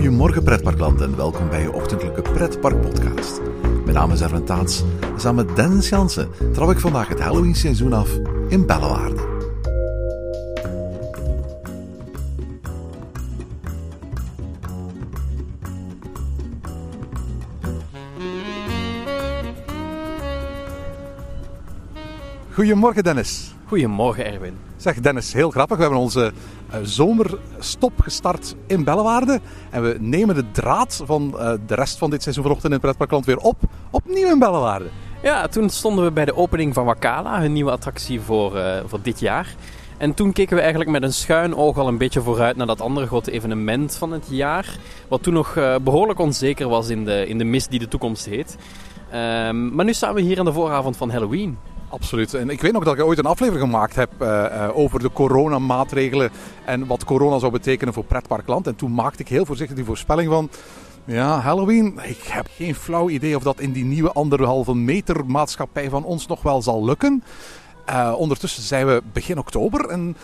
Goedemorgen 0.00 0.42
pretparkland 0.42 1.00
en 1.00 1.16
welkom 1.16 1.48
bij 1.48 1.62
je 1.62 1.72
ochtendelijke 1.72 2.22
pretparkpodcast. 2.22 3.40
Mijn 3.62 3.96
naam 3.96 4.12
is 4.12 4.20
Erwin 4.20 4.44
Taats 4.44 4.82
en 5.00 5.20
samen 5.20 5.46
met 5.46 5.56
Dennis 5.56 5.88
Jansen 5.88 6.28
trap 6.52 6.70
ik 6.70 6.78
vandaag 6.78 7.08
het 7.08 7.20
Halloween 7.20 7.54
seizoen 7.54 7.92
af 7.92 8.10
in 8.48 8.66
Bellewaarde. 8.66 9.28
Goedemorgen 22.52 23.02
Dennis. 23.02 23.54
Goedemorgen 23.70 24.24
Erwin. 24.24 24.56
Zeg 24.76 25.00
Dennis, 25.00 25.32
heel 25.32 25.50
grappig. 25.50 25.76
We 25.76 25.82
hebben 25.82 26.00
onze 26.00 26.32
eh, 26.70 26.78
zomerstop 26.82 28.00
gestart 28.00 28.54
in 28.66 28.84
Bellewaarde. 28.84 29.40
En 29.70 29.82
we 29.82 29.96
nemen 30.00 30.34
de 30.34 30.50
draad 30.50 31.02
van 31.04 31.38
eh, 31.38 31.52
de 31.66 31.74
rest 31.74 31.98
van 31.98 32.10
dit 32.10 32.22
seizoen 32.22 32.42
vanochtend 32.42 32.72
in 32.72 32.78
het 32.78 32.86
pretparkland 32.86 33.26
weer 33.26 33.36
op. 33.36 33.56
Opnieuw 33.90 34.30
in 34.30 34.38
Bellewaarde. 34.38 34.86
Ja, 35.22 35.46
toen 35.46 35.68
stonden 35.68 36.04
we 36.04 36.10
bij 36.10 36.24
de 36.24 36.36
opening 36.36 36.74
van 36.74 36.84
Wakala, 36.84 37.40
hun 37.40 37.52
nieuwe 37.52 37.70
attractie 37.70 38.20
voor, 38.20 38.56
eh, 38.56 38.80
voor 38.86 39.02
dit 39.02 39.20
jaar. 39.20 39.54
En 39.98 40.14
toen 40.14 40.32
keken 40.32 40.54
we 40.54 40.60
eigenlijk 40.60 40.90
met 40.90 41.02
een 41.02 41.12
schuin 41.12 41.56
oog 41.56 41.78
al 41.78 41.88
een 41.88 41.98
beetje 41.98 42.20
vooruit 42.20 42.56
naar 42.56 42.66
dat 42.66 42.80
andere 42.80 43.06
grote 43.06 43.30
evenement 43.30 43.96
van 43.96 44.12
het 44.12 44.26
jaar. 44.30 44.76
Wat 45.08 45.22
toen 45.22 45.34
nog 45.34 45.56
eh, 45.56 45.74
behoorlijk 45.82 46.18
onzeker 46.18 46.68
was 46.68 46.88
in 46.88 47.04
de, 47.04 47.26
in 47.26 47.38
de 47.38 47.44
mist 47.44 47.70
die 47.70 47.78
de 47.78 47.88
toekomst 47.88 48.26
heet. 48.26 48.56
Ehm, 49.10 49.74
maar 49.74 49.84
nu 49.84 49.92
staan 49.92 50.14
we 50.14 50.20
hier 50.20 50.38
aan 50.38 50.44
de 50.44 50.52
vooravond 50.52 50.96
van 50.96 51.10
Halloween. 51.10 51.58
Absoluut. 51.90 52.34
En 52.34 52.50
ik 52.50 52.60
weet 52.60 52.72
nog 52.72 52.84
dat 52.84 52.94
ik 52.94 53.04
ooit 53.04 53.18
een 53.18 53.24
aflevering 53.24 53.64
gemaakt 53.64 53.94
heb 53.94 54.10
eh, 54.18 54.44
eh, 54.44 54.76
over 54.76 55.00
de 55.00 55.12
coronamaatregelen 55.12 56.30
en 56.64 56.86
wat 56.86 57.04
corona 57.04 57.38
zou 57.38 57.52
betekenen 57.52 57.94
voor 57.94 58.04
pretparkland. 58.04 58.66
En 58.66 58.76
toen 58.76 58.94
maakte 58.94 59.22
ik 59.22 59.28
heel 59.28 59.46
voorzichtig 59.46 59.76
die 59.76 59.84
voorspelling 59.84 60.30
van... 60.30 60.50
Ja, 61.04 61.38
Halloween. 61.38 61.98
Ik 62.02 62.22
heb 62.22 62.48
geen 62.56 62.74
flauw 62.74 63.08
idee 63.08 63.36
of 63.36 63.42
dat 63.42 63.60
in 63.60 63.72
die 63.72 63.84
nieuwe 63.84 64.12
anderhalve 64.12 64.74
meter 64.74 65.26
maatschappij 65.26 65.90
van 65.90 66.04
ons 66.04 66.26
nog 66.26 66.42
wel 66.42 66.62
zal 66.62 66.84
lukken. 66.84 67.22
Eh, 67.84 68.14
ondertussen 68.16 68.62
zijn 68.62 68.86
we 68.86 69.02
begin 69.12 69.38
oktober 69.38 69.88
en 69.88 70.16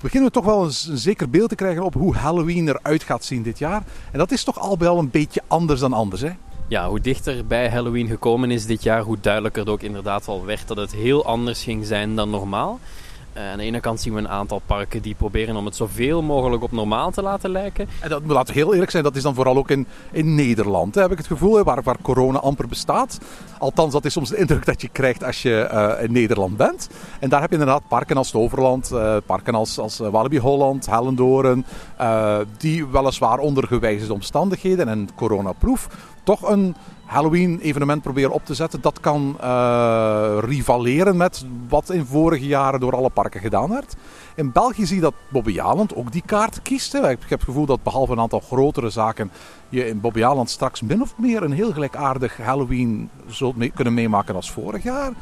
beginnen 0.00 0.28
we 0.28 0.34
toch 0.34 0.44
wel 0.44 0.64
een 0.64 0.98
zeker 0.98 1.30
beeld 1.30 1.48
te 1.48 1.54
krijgen 1.54 1.82
op 1.82 1.94
hoe 1.94 2.16
Halloween 2.16 2.68
eruit 2.68 3.02
gaat 3.02 3.24
zien 3.24 3.42
dit 3.42 3.58
jaar. 3.58 3.82
En 4.12 4.18
dat 4.18 4.30
is 4.30 4.44
toch 4.44 4.58
al 4.58 4.78
wel 4.78 4.98
een 4.98 5.10
beetje 5.10 5.42
anders 5.46 5.80
dan 5.80 5.92
anders, 5.92 6.20
hè? 6.20 6.30
Ja, 6.70 6.88
hoe 6.88 7.00
dichter 7.00 7.46
bij 7.46 7.70
Halloween 7.70 8.06
gekomen 8.06 8.50
is 8.50 8.66
dit 8.66 8.82
jaar, 8.82 9.02
hoe 9.02 9.16
duidelijker 9.20 9.60
het 9.60 9.70
ook 9.70 9.82
inderdaad 9.82 10.28
al 10.28 10.44
werd 10.44 10.68
dat 10.68 10.76
het 10.76 10.92
heel 10.92 11.24
anders 11.24 11.62
ging 11.62 11.86
zijn 11.86 12.16
dan 12.16 12.30
normaal. 12.30 12.78
Eh, 13.32 13.50
aan 13.50 13.58
de 13.58 13.64
ene 13.64 13.80
kant 13.80 14.00
zien 14.00 14.12
we 14.12 14.18
een 14.18 14.28
aantal 14.28 14.62
parken 14.66 15.02
die 15.02 15.14
proberen 15.14 15.56
om 15.56 15.64
het 15.64 15.76
zoveel 15.76 16.22
mogelijk 16.22 16.62
op 16.62 16.72
normaal 16.72 17.10
te 17.10 17.22
laten 17.22 17.50
lijken. 17.50 17.88
En 18.00 18.08
dat, 18.08 18.22
laten 18.26 18.54
we 18.54 18.60
heel 18.60 18.72
eerlijk 18.72 18.90
zijn, 18.90 19.02
dat 19.02 19.16
is 19.16 19.22
dan 19.22 19.34
vooral 19.34 19.56
ook 19.56 19.70
in, 19.70 19.86
in 20.12 20.34
Nederland, 20.34 20.94
heb 20.94 21.10
ik 21.10 21.18
het 21.18 21.26
gevoel, 21.26 21.56
hè, 21.56 21.62
waar, 21.62 21.82
waar 21.82 21.96
corona 22.02 22.38
amper 22.38 22.68
bestaat. 22.68 23.18
Althans, 23.58 23.92
dat 23.92 24.04
is 24.04 24.12
soms 24.12 24.28
de 24.28 24.36
indruk 24.36 24.64
dat 24.64 24.80
je 24.80 24.88
krijgt 24.88 25.24
als 25.24 25.42
je 25.42 25.60
eh, 25.60 26.04
in 26.04 26.12
Nederland 26.12 26.56
bent. 26.56 26.88
En 27.20 27.28
daar 27.28 27.40
heb 27.40 27.50
je 27.50 27.56
inderdaad 27.56 27.88
parken 27.88 28.16
als 28.16 28.30
Toverland, 28.30 28.92
eh, 28.92 29.16
parken 29.26 29.54
als, 29.54 29.78
als 29.78 29.98
Walibi 29.98 30.38
Holland, 30.38 30.86
Hellendoorn, 30.86 31.64
eh, 31.96 32.38
die 32.58 32.86
weliswaar 32.86 33.38
onder 33.38 33.66
gewijzigde 33.66 34.12
omstandigheden 34.12 34.88
en 34.88 35.08
coronaproof 35.14 35.88
toch 36.30 36.50
een 36.50 36.74
Halloween-evenement 37.04 38.02
proberen 38.02 38.30
op 38.30 38.44
te 38.44 38.54
zetten. 38.54 38.80
Dat 38.80 39.00
kan 39.00 39.36
eh, 39.40 40.38
rivaleren 40.40 41.16
met 41.16 41.44
wat 41.68 41.90
in 41.90 42.04
vorige 42.04 42.46
jaren 42.46 42.80
door 42.80 42.96
alle 42.96 43.10
parken 43.10 43.40
gedaan 43.40 43.68
werd. 43.68 43.96
In 44.34 44.52
België 44.52 44.86
zie 44.86 44.96
je 44.96 45.02
dat 45.02 45.14
Bobby 45.30 45.60
Aland 45.60 45.94
ook 45.94 46.12
die 46.12 46.22
kaart 46.26 46.62
kiest. 46.62 46.94
Ik 46.94 47.02
heb 47.02 47.28
het 47.28 47.42
gevoel 47.42 47.66
dat 47.66 47.82
behalve 47.82 48.12
een 48.12 48.20
aantal 48.20 48.40
grotere 48.40 48.90
zaken 48.90 49.30
je 49.68 49.86
in 49.86 50.00
Bobby 50.00 50.24
Aland 50.24 50.50
straks 50.50 50.80
min 50.80 51.02
of 51.02 51.14
meer 51.18 51.42
een 51.42 51.52
heel 51.52 51.72
gelijkaardig 51.72 52.36
Halloween 52.36 53.10
zult 53.26 53.72
kunnen 53.74 53.94
meemaken 53.94 54.34
als 54.34 54.50
vorig 54.50 54.82
jaar. 54.82 55.12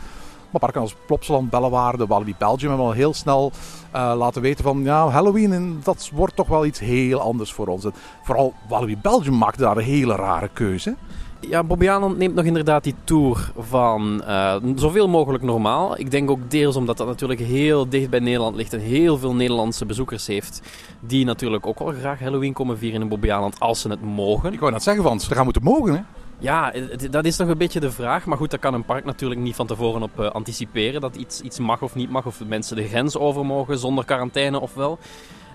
Maar 0.51 0.61
parken 0.61 0.81
als 0.81 0.95
Plopsaland, 1.07 1.51
Bellewaarde, 1.51 2.07
Walibi 2.07 2.35
Belgium 2.39 2.69
hebben 2.69 2.87
al 2.87 2.93
heel 2.93 3.15
snel 3.15 3.53
eh, 3.91 4.13
laten 4.17 4.43
weten 4.43 4.65
van 4.65 4.83
ja, 4.83 5.09
Halloween 5.09 5.53
en 5.53 5.81
dat 5.83 6.11
wordt 6.15 6.37
toch 6.37 6.49
wel 6.49 6.67
iets 6.67 6.79
heel 6.79 7.21
anders 7.21 7.53
voor 7.53 7.67
ons. 7.67 7.85
En 7.85 7.93
vooral 8.23 8.55
Walibi 8.69 8.97
Belgium 9.03 9.39
maakte 9.39 9.63
daar 9.63 9.77
een 9.77 9.83
hele 9.83 10.15
rare 10.15 10.49
keuze. 10.53 10.97
Ja, 11.41 11.65
Bobby 11.65 11.89
Aland 11.89 12.17
neemt 12.17 12.35
nog 12.35 12.45
inderdaad 12.45 12.85
die 12.85 12.95
tour 13.05 13.53
van 13.59 14.23
eh, 14.23 14.57
zoveel 14.75 15.09
mogelijk 15.09 15.45
normaal. 15.45 15.99
Ik 15.99 16.11
denk 16.11 16.31
ook 16.31 16.51
deels 16.51 16.77
omdat 16.77 16.97
dat 16.97 17.07
natuurlijk 17.07 17.41
heel 17.41 17.89
dicht 17.89 18.11
bij 18.11 18.21
Nederland 18.21 18.57
ligt 18.57 18.73
en 18.73 18.81
heel 18.81 19.19
veel 19.19 19.35
Nederlandse 19.35 19.87
bezoekers 19.87 20.27
heeft. 20.27 20.63
Die 21.01 21.25
natuurlijk 21.25 21.67
ook 21.67 21.79
wel 21.79 21.93
graag 21.93 22.21
Halloween 22.21 22.53
komen 22.53 22.79
vieren 22.79 23.01
in 23.01 23.09
Bobby 23.09 23.31
Aland 23.31 23.61
als 23.61 23.81
ze 23.81 23.89
het 23.89 24.03
mogen. 24.03 24.53
Ik 24.53 24.61
wou 24.61 24.73
net 24.73 24.83
zeggen 24.83 25.03
van, 25.03 25.21
ze 25.21 25.35
gaan 25.35 25.45
moeten 25.45 25.63
mogen 25.63 25.95
hè. 25.95 26.01
Ja, 26.41 26.73
dat 27.11 27.25
is 27.25 27.37
nog 27.37 27.49
een 27.49 27.59
beetje 27.59 27.81
de 27.81 27.91
vraag. 27.91 28.27
Maar 28.27 28.39
goed, 28.39 28.51
daar 28.51 28.61
kan 28.61 28.75
een 28.75 28.85
park 28.85 29.05
natuurlijk 29.05 29.41
niet 29.41 29.55
van 29.55 29.67
tevoren 29.67 30.03
op 30.03 30.21
eh, 30.21 30.31
anticiperen. 30.31 31.01
Dat 31.01 31.17
iets, 31.17 31.41
iets 31.41 31.59
mag 31.59 31.83
of 31.83 31.95
niet 31.95 32.11
mag. 32.11 32.27
Of 32.27 32.45
mensen 32.45 32.77
de 32.77 32.89
grens 32.89 33.17
over 33.17 33.47
mogen 33.47 33.79
zonder 33.79 34.05
quarantaine 34.05 34.61
of 34.61 34.75
wel. 34.75 34.99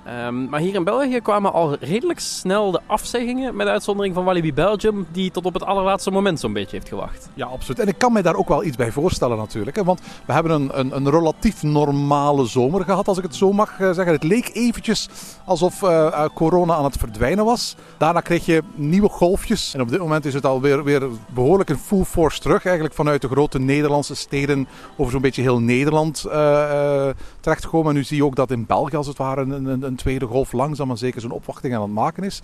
Ehm, 0.05 0.49
maar 0.49 0.59
hier 0.59 0.75
in 0.75 0.83
België 0.83 1.19
kwamen 1.19 1.53
al 1.53 1.75
redelijk 1.79 2.19
snel 2.19 2.71
de 2.71 2.79
afzeggingen. 2.85 3.55
Met 3.55 3.67
uitzondering 3.67 4.15
van 4.15 4.23
Walibi 4.23 4.53
Belgium. 4.53 5.05
Die 5.11 5.31
tot 5.31 5.45
op 5.45 5.53
het 5.53 5.63
allerlaatste 5.63 6.11
moment 6.11 6.39
zo'n 6.39 6.53
beetje 6.53 6.75
heeft 6.75 6.89
gewacht. 6.89 7.29
Ja, 7.33 7.45
absoluut. 7.45 7.79
En 7.79 7.87
ik 7.87 7.97
kan 7.97 8.13
mij 8.13 8.21
daar 8.21 8.35
ook 8.35 8.47
wel 8.47 8.63
iets 8.63 8.77
bij 8.77 8.91
voorstellen 8.91 9.37
natuurlijk. 9.37 9.75
Hè? 9.75 9.83
Want 9.83 10.01
we 10.25 10.33
hebben 10.33 10.51
een, 10.51 10.79
een, 10.79 10.95
een 10.95 11.09
relatief 11.09 11.63
normale 11.63 12.45
zomer 12.45 12.83
gehad, 12.83 13.07
als 13.07 13.17
ik 13.17 13.23
het 13.23 13.35
zo 13.35 13.53
mag 13.53 13.79
eh, 13.79 13.91
zeggen. 13.91 14.13
Het 14.13 14.23
leek 14.23 14.49
eventjes 14.53 15.09
alsof 15.45 15.83
eh, 15.83 16.05
eh, 16.07 16.25
corona 16.33 16.73
aan 16.73 16.83
het 16.83 16.97
verdwijnen 16.97 17.45
was. 17.45 17.75
Daarna 17.97 18.19
kreeg 18.19 18.45
je 18.45 18.61
nieuwe 18.75 19.09
golfjes. 19.09 19.73
En 19.73 19.81
op 19.81 19.89
dit 19.89 19.99
moment 19.99 20.25
is 20.25 20.33
het 20.33 20.45
alweer 20.45 20.83
weer 20.83 21.07
behoorlijk 21.33 21.69
in 21.69 21.77
full 21.77 22.03
force 22.03 22.39
terug. 22.39 22.65
Eigenlijk 22.65 22.95
vanuit 22.95 23.21
de 23.21 23.27
grote 23.27 23.59
Nederlandse 23.59 24.15
steden 24.15 24.67
over 24.97 25.11
zo'n 25.11 25.21
beetje 25.21 25.41
heel 25.41 25.59
Nederland 25.59 26.25
eh, 26.25 27.07
eh, 27.07 27.15
terechtgekomen. 27.39 27.89
En 27.89 27.95
nu 27.95 28.03
zie 28.03 28.17
je 28.17 28.25
ook 28.25 28.35
dat 28.35 28.51
in 28.51 28.65
België 28.65 28.95
als 28.95 29.07
het 29.07 29.17
ware 29.17 29.41
een, 29.41 29.83
een, 29.83 29.92
een 29.93 29.99
tweede 29.99 30.25
golf 30.25 30.51
langzaam 30.51 30.87
maar 30.87 30.97
zeker 30.97 31.21
zijn 31.21 31.33
opwachting 31.33 31.75
aan 31.75 31.81
het 31.81 31.91
maken 31.91 32.23
is. 32.23 32.39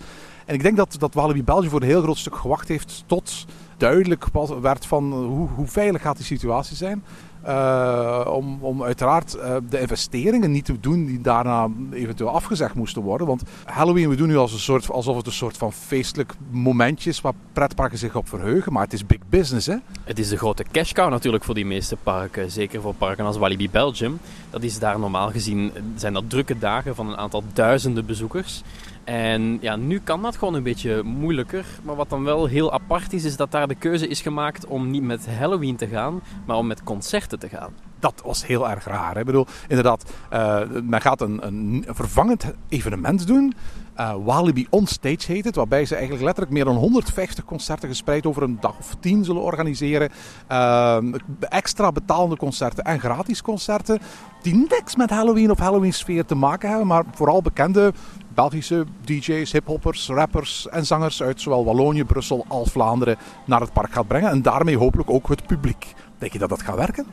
En 0.46 0.54
ik 0.54 0.62
denk 0.62 0.76
dat, 0.76 0.96
dat 0.98 1.14
Walibi 1.14 1.44
België 1.44 1.68
voor 1.68 1.80
een 1.80 1.86
heel 1.86 2.02
groot 2.02 2.18
stuk 2.18 2.36
gewacht 2.36 2.68
heeft 2.68 3.04
tot 3.06 3.46
duidelijk 3.76 4.26
werd 4.60 4.86
van 4.86 5.12
hoe, 5.12 5.48
hoe 5.48 5.66
veilig 5.66 6.02
gaat 6.02 6.16
die 6.16 6.26
situatie 6.26 6.76
zijn. 6.76 7.04
Eh, 7.42 8.26
om, 8.32 8.58
om 8.60 8.82
uiteraard 8.82 9.34
eh, 9.34 9.56
de 9.68 9.80
investeringen 9.80 10.50
niet 10.50 10.64
te 10.64 10.80
doen 10.80 11.06
die 11.06 11.20
daarna 11.20 11.68
eventueel 11.92 12.30
afgezegd 12.30 12.74
moesten 12.74 13.02
worden. 13.02 13.26
Want 13.26 13.42
Halloween, 13.64 14.08
we 14.08 14.16
doen 14.16 14.28
nu 14.28 14.36
als 14.36 14.52
een 14.52 14.58
soort, 14.58 14.90
alsof 14.90 15.16
het 15.16 15.26
een 15.26 15.32
soort 15.32 15.56
van 15.56 15.72
feestelijk 15.72 16.32
momentje 16.50 17.10
is 17.10 17.20
waar 17.20 17.32
pretparken 17.52 17.98
zich 17.98 18.16
op 18.16 18.28
verheugen. 18.28 18.72
Maar 18.72 18.82
het 18.82 18.92
is 18.92 19.06
big 19.06 19.18
business, 19.28 19.66
hè? 19.66 19.76
Het 20.04 20.18
is 20.18 20.28
de 20.28 20.36
grote 20.36 20.64
cash 20.72 20.92
cow 20.92 21.10
natuurlijk 21.10 21.44
voor 21.44 21.54
die 21.54 21.66
meeste 21.66 21.96
parken. 21.96 22.50
Zeker 22.50 22.80
voor 22.80 22.94
parken 22.94 23.24
als 23.24 23.36
Walibi 23.36 23.70
Belgium. 23.70 24.18
Dat 24.50 24.62
is 24.62 24.78
daar 24.78 24.98
normaal 24.98 25.30
gezien, 25.30 25.72
zijn 25.94 26.12
dat 26.12 26.30
drukke 26.30 26.58
dagen 26.58 26.94
van 26.94 27.08
een 27.08 27.16
aantal 27.16 27.42
duizenden 27.52 28.06
bezoekers. 28.06 28.62
En 29.10 29.58
ja, 29.60 29.76
nu 29.76 30.00
kan 30.00 30.22
dat 30.22 30.36
gewoon 30.36 30.54
een 30.54 30.62
beetje 30.62 31.02
moeilijker. 31.02 31.64
Maar 31.82 31.96
wat 31.96 32.10
dan 32.10 32.24
wel 32.24 32.46
heel 32.46 32.72
apart 32.72 33.12
is, 33.12 33.24
is 33.24 33.36
dat 33.36 33.50
daar 33.50 33.68
de 33.68 33.74
keuze 33.74 34.08
is 34.08 34.20
gemaakt 34.20 34.66
om 34.66 34.90
niet 34.90 35.02
met 35.02 35.26
Halloween 35.38 35.76
te 35.76 35.86
gaan, 35.86 36.22
maar 36.46 36.56
om 36.56 36.66
met 36.66 36.82
concerten 36.82 37.38
te 37.38 37.48
gaan. 37.48 37.72
Dat 37.98 38.22
was 38.24 38.46
heel 38.46 38.70
erg 38.70 38.84
raar. 38.84 39.14
Hè? 39.14 39.20
Ik 39.20 39.26
bedoel, 39.26 39.46
inderdaad, 39.68 40.12
eh, 40.30 40.60
men 40.82 41.00
gaat 41.00 41.20
een, 41.20 41.46
een 41.46 41.84
vervangend 41.88 42.44
evenement 42.68 43.26
doen. 43.26 43.54
Eh, 43.94 44.14
Walibi 44.24 44.66
On 44.70 44.86
Stage 44.86 45.32
heet 45.32 45.44
het, 45.44 45.56
waarbij 45.56 45.84
ze 45.84 45.94
eigenlijk 45.94 46.24
letterlijk 46.24 46.54
meer 46.54 46.64
dan 46.64 46.76
150 46.76 47.44
concerten 47.44 47.88
gespreid 47.88 48.26
over 48.26 48.42
een 48.42 48.58
dag 48.60 48.78
of 48.78 48.96
tien 49.00 49.24
zullen 49.24 49.42
organiseren. 49.42 50.10
Eh, 50.46 50.98
extra 51.40 51.92
betalende 51.92 52.36
concerten 52.36 52.84
en 52.84 53.00
gratis 53.00 53.42
concerten, 53.42 54.00
die 54.42 54.54
niks 54.54 54.96
met 54.96 55.10
Halloween 55.10 55.50
of 55.50 55.58
Halloween 55.58 55.92
sfeer 55.92 56.24
te 56.24 56.34
maken 56.34 56.68
hebben, 56.68 56.86
maar 56.86 57.04
vooral 57.14 57.42
bekende 57.42 57.92
Belgische 58.40 58.84
DJ's, 59.04 59.52
hiphoppers, 59.52 60.06
rappers 60.08 60.68
en 60.68 60.86
zangers 60.86 61.22
uit 61.22 61.40
zowel 61.40 61.64
Wallonië, 61.64 62.04
Brussel 62.04 62.44
als 62.48 62.70
Vlaanderen 62.70 63.16
naar 63.44 63.60
het 63.60 63.72
park 63.72 63.92
gaat 63.92 64.06
brengen. 64.06 64.30
En 64.30 64.42
daarmee 64.42 64.76
hopelijk 64.76 65.10
ook 65.10 65.28
het 65.28 65.46
publiek. 65.46 65.94
Denk 66.18 66.32
je 66.32 66.38
dat 66.38 66.48
dat 66.48 66.62
gaat 66.62 66.76
werken? 66.76 67.06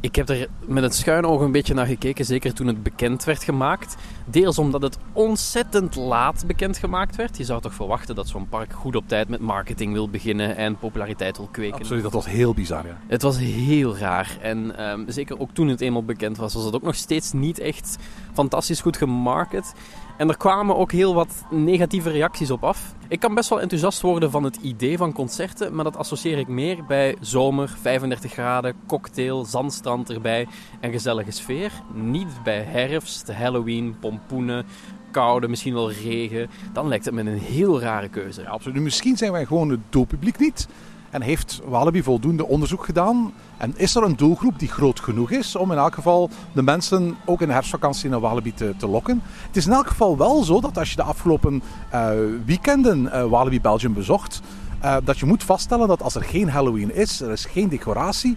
Ik 0.00 0.16
heb 0.16 0.28
er 0.28 0.48
met 0.66 0.82
het 0.82 0.94
schuin 0.94 1.24
oog 1.24 1.40
een 1.40 1.52
beetje 1.52 1.74
naar 1.74 1.86
gekeken, 1.86 2.24
zeker 2.24 2.54
toen 2.54 2.66
het 2.66 2.82
bekend 2.82 3.24
werd 3.24 3.42
gemaakt. 3.44 3.96
Deels 4.24 4.58
omdat 4.58 4.82
het 4.82 4.98
ontzettend 5.12 5.94
laat 5.94 6.44
bekend 6.46 6.78
gemaakt 6.78 7.16
werd. 7.16 7.36
Je 7.36 7.44
zou 7.44 7.60
toch 7.60 7.74
verwachten 7.74 8.14
dat 8.14 8.28
zo'n 8.28 8.48
park 8.48 8.72
goed 8.72 8.96
op 8.96 9.08
tijd 9.08 9.28
met 9.28 9.40
marketing 9.40 9.92
wil 9.92 10.08
beginnen 10.08 10.56
en 10.56 10.78
populariteit 10.78 11.36
wil 11.36 11.48
kweken. 11.52 11.78
Absoluut, 11.78 12.02
dat 12.02 12.12
was 12.12 12.26
heel 12.26 12.54
bizar, 12.54 12.86
ja. 12.86 12.98
Het 13.06 13.22
was 13.22 13.38
heel 13.38 13.96
raar. 13.96 14.36
En 14.40 14.78
ehm, 14.78 15.00
zeker 15.06 15.40
ook 15.40 15.50
toen 15.52 15.68
het 15.68 15.80
eenmaal 15.80 16.04
bekend 16.04 16.36
was, 16.36 16.54
was 16.54 16.64
het 16.64 16.74
ook 16.74 16.82
nog 16.82 16.94
steeds 16.94 17.32
niet 17.32 17.58
echt 17.58 17.96
fantastisch 18.32 18.80
goed 18.80 18.96
gemarket. 18.96 19.74
En 20.16 20.28
er 20.28 20.36
kwamen 20.36 20.76
ook 20.76 20.92
heel 20.92 21.14
wat 21.14 21.44
negatieve 21.50 22.10
reacties 22.10 22.50
op 22.50 22.64
af. 22.64 22.94
Ik 23.08 23.20
kan 23.20 23.34
best 23.34 23.48
wel 23.48 23.60
enthousiast 23.60 24.00
worden 24.00 24.30
van 24.30 24.44
het 24.44 24.56
idee 24.56 24.96
van 24.96 25.12
concerten, 25.12 25.74
maar 25.74 25.84
dat 25.84 25.96
associeer 25.96 26.38
ik 26.38 26.48
meer 26.48 26.84
bij 26.84 27.16
zomer, 27.20 27.68
35 27.80 28.32
graden, 28.32 28.74
cocktail, 28.86 29.44
zandstrand 29.44 30.10
erbij 30.10 30.46
en 30.80 30.92
gezellige 30.92 31.30
sfeer. 31.30 31.72
Niet 31.94 32.42
bij 32.44 32.62
herfst, 32.62 33.32
Halloween, 33.32 33.96
pompoenen, 34.00 34.66
koude, 35.10 35.48
misschien 35.48 35.74
wel 35.74 35.92
regen. 35.92 36.50
Dan 36.72 36.88
lijkt 36.88 37.04
het 37.04 37.14
me 37.14 37.20
een 37.20 37.38
heel 37.38 37.80
rare 37.80 38.08
keuze. 38.08 38.42
Ja, 38.42 38.48
absoluut. 38.48 38.82
Misschien 38.82 39.16
zijn 39.16 39.32
wij 39.32 39.46
gewoon 39.46 39.68
het 39.68 39.80
doelpubliek 39.90 40.38
niet. 40.38 40.68
En 41.16 41.22
heeft 41.22 41.60
Walibi 41.64 42.02
voldoende 42.02 42.46
onderzoek 42.46 42.84
gedaan? 42.84 43.32
En 43.56 43.72
is 43.76 43.94
er 43.94 44.02
een 44.02 44.16
doelgroep 44.16 44.58
die 44.58 44.68
groot 44.68 45.00
genoeg 45.00 45.30
is 45.30 45.56
om 45.56 45.72
in 45.72 45.78
elk 45.78 45.94
geval 45.94 46.30
de 46.52 46.62
mensen 46.62 47.16
ook 47.24 47.40
in 47.40 47.46
de 47.46 47.52
herfstvakantie 47.52 48.10
naar 48.10 48.20
Walibi 48.20 48.54
te, 48.54 48.74
te 48.76 48.86
lokken? 48.86 49.22
Het 49.46 49.56
is 49.56 49.66
in 49.66 49.72
elk 49.72 49.86
geval 49.86 50.16
wel 50.16 50.42
zo 50.42 50.60
dat 50.60 50.78
als 50.78 50.90
je 50.90 50.96
de 50.96 51.02
afgelopen 51.02 51.62
eh, 51.90 52.10
weekenden 52.44 53.12
eh, 53.12 53.24
Walibi 53.24 53.60
Belgium 53.60 53.94
bezocht, 53.94 54.40
eh, 54.80 54.96
dat 55.04 55.18
je 55.18 55.26
moet 55.26 55.42
vaststellen 55.42 55.88
dat 55.88 56.02
als 56.02 56.14
er 56.14 56.22
geen 56.22 56.50
Halloween 56.50 56.94
is, 56.94 57.20
er 57.20 57.32
is 57.32 57.44
geen 57.44 57.68
decoratie, 57.68 58.36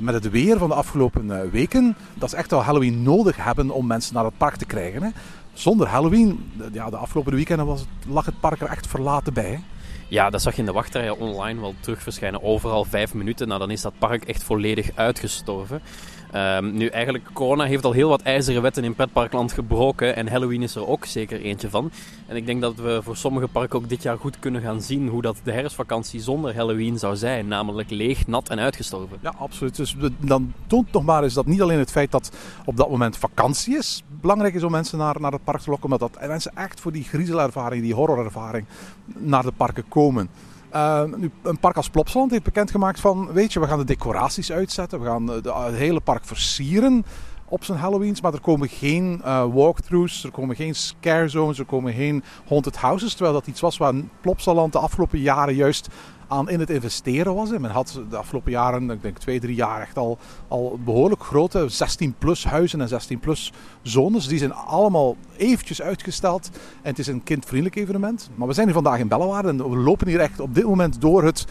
met 0.00 0.14
het 0.14 0.30
weer 0.30 0.58
van 0.58 0.68
de 0.68 0.74
afgelopen 0.74 1.50
weken, 1.50 1.96
dat 2.14 2.30
ze 2.30 2.36
echt 2.36 2.50
wel 2.50 2.62
Halloween 2.62 3.02
nodig 3.02 3.36
hebben 3.36 3.70
om 3.70 3.86
mensen 3.86 4.14
naar 4.14 4.24
het 4.24 4.36
park 4.36 4.56
te 4.56 4.64
krijgen. 4.64 5.02
Hè. 5.02 5.08
Zonder 5.52 5.88
Halloween, 5.88 6.52
ja, 6.72 6.90
de 6.90 6.96
afgelopen 6.96 7.34
weekenden 7.34 7.66
was 7.66 7.80
het, 7.80 7.88
lag 8.08 8.24
het 8.24 8.40
park 8.40 8.60
er 8.60 8.68
echt 8.68 8.86
verlaten 8.86 9.32
bij. 9.32 9.60
Ja, 10.08 10.30
dat 10.30 10.42
zag 10.42 10.52
je 10.52 10.60
in 10.60 10.66
de 10.66 10.72
wachtrijen 10.72 11.18
online 11.18 11.60
wel 11.60 11.74
terug 11.80 12.02
verschijnen. 12.02 12.42
Overal 12.42 12.84
vijf 12.84 13.14
minuten. 13.14 13.48
Nou, 13.48 13.60
dan 13.60 13.70
is 13.70 13.80
dat 13.80 13.98
park 13.98 14.24
echt 14.24 14.42
volledig 14.42 14.90
uitgestorven. 14.94 15.82
Ehm, 16.30 16.72
nu, 16.72 16.86
eigenlijk, 16.86 17.24
corona 17.32 17.64
heeft 17.64 17.84
al 17.84 17.92
heel 17.92 18.08
wat 18.08 18.22
ijzeren 18.22 18.62
wetten 18.62 18.84
in 18.84 18.94
pretparkland 18.94 19.52
gebroken. 19.52 20.16
En 20.16 20.28
Halloween 20.28 20.62
is 20.62 20.74
er 20.74 20.86
ook 20.86 21.04
zeker 21.04 21.40
eentje 21.40 21.70
van. 21.70 21.90
En 22.26 22.36
ik 22.36 22.46
denk 22.46 22.60
dat 22.60 22.74
we 22.74 23.00
voor 23.02 23.16
sommige 23.16 23.48
parken 23.48 23.78
ook 23.78 23.88
dit 23.88 24.02
jaar 24.02 24.18
goed 24.18 24.38
kunnen 24.38 24.62
gaan 24.62 24.82
zien 24.82 25.08
hoe 25.08 25.22
dat 25.22 25.40
de 25.42 25.52
herfstvakantie 25.52 26.20
zonder 26.20 26.54
Halloween 26.54 26.98
zou 26.98 27.16
zijn. 27.16 27.48
Namelijk 27.48 27.90
leeg, 27.90 28.26
nat 28.26 28.48
en 28.48 28.58
uitgestorven. 28.58 29.18
Ja, 29.20 29.34
absoluut. 29.38 29.76
Dus 29.76 29.96
dan 30.18 30.52
toont 30.66 30.92
nog 30.92 31.04
maar 31.04 31.22
eens 31.22 31.34
dat 31.34 31.46
niet 31.46 31.62
alleen 31.62 31.78
het 31.78 31.90
feit 31.90 32.10
dat 32.10 32.36
op 32.64 32.76
dat 32.76 32.90
moment 32.90 33.16
vakantie 33.16 33.76
is, 33.76 34.02
belangrijk 34.20 34.54
is 34.54 34.62
om 34.62 34.70
mensen 34.70 34.98
naar, 34.98 35.20
naar 35.20 35.32
het 35.32 35.44
park 35.44 35.60
te 35.60 35.70
lokken, 35.70 35.88
maar 35.88 35.98
dat 35.98 36.18
mensen 36.26 36.52
echt 36.54 36.80
voor 36.80 36.92
die 36.92 37.04
griezelervaring, 37.04 37.82
die 37.82 37.94
horrorervaring 37.94 38.66
naar 39.04 39.42
de 39.42 39.52
parken 39.56 39.88
komen. 39.88 40.28
Eh, 40.76 41.02
nu, 41.16 41.30
een 41.42 41.58
park 41.58 41.76
als 41.76 41.90
Plopsaland 41.90 42.30
heeft 42.30 42.42
bekendgemaakt 42.42 43.00
van, 43.00 43.32
weet 43.32 43.52
je, 43.52 43.60
we 43.60 43.66
gaan 43.66 43.78
de 43.78 43.84
decoraties 43.84 44.52
uitzetten, 44.52 45.00
we 45.00 45.06
gaan 45.06 45.32
eh, 45.32 45.42
de, 45.42 45.52
het 45.52 45.74
hele 45.74 46.00
park 46.00 46.24
versieren 46.24 47.04
op 47.48 47.64
zijn 47.64 47.78
Halloweens, 47.78 48.20
maar 48.20 48.32
er 48.32 48.40
komen 48.40 48.68
geen 48.68 49.20
eh, 49.24 49.44
walkthroughs, 49.52 50.24
er 50.24 50.30
komen 50.30 50.56
geen 50.56 50.74
scare 50.74 51.28
zones, 51.28 51.58
er 51.58 51.64
komen 51.64 51.92
geen 51.92 52.22
haunted 52.48 52.76
houses, 52.76 53.14
terwijl 53.14 53.34
dat 53.34 53.46
iets 53.46 53.60
was 53.60 53.76
waar 53.76 53.94
Plopsaland 54.20 54.72
de 54.72 54.78
afgelopen 54.78 55.18
jaren 55.18 55.54
juist 55.54 55.88
aan 56.28 56.50
in 56.50 56.60
het 56.60 56.70
investeren 56.70 57.34
was. 57.34 57.52
En 57.52 57.60
men 57.60 57.70
had 57.70 58.00
de 58.10 58.16
afgelopen 58.16 58.52
jaren, 58.52 58.90
ik 58.90 59.02
denk 59.02 59.18
twee, 59.18 59.40
drie 59.40 59.54
jaar, 59.54 59.80
echt 59.80 59.96
al, 59.96 60.18
al 60.48 60.78
behoorlijk 60.84 61.22
grote 61.22 61.68
16-plus 61.70 62.44
huizen 62.44 62.80
en 62.80 62.88
16-plus 62.88 63.52
zones. 63.82 64.28
Die 64.28 64.38
zijn 64.38 64.54
allemaal 64.54 65.16
eventjes 65.36 65.82
uitgesteld. 65.82 66.50
En 66.82 66.90
het 66.90 66.98
is 66.98 67.06
een 67.06 67.22
kindvriendelijk 67.22 67.76
evenement. 67.76 68.30
Maar 68.34 68.48
we 68.48 68.54
zijn 68.54 68.66
hier 68.66 68.74
vandaag 68.74 68.98
in 68.98 69.08
Bellewaarde 69.08 69.48
en 69.48 69.70
we 69.70 69.76
lopen 69.76 70.08
hier 70.08 70.20
echt 70.20 70.40
op 70.40 70.54
dit 70.54 70.64
moment 70.64 71.00
door 71.00 71.24
het 71.24 71.46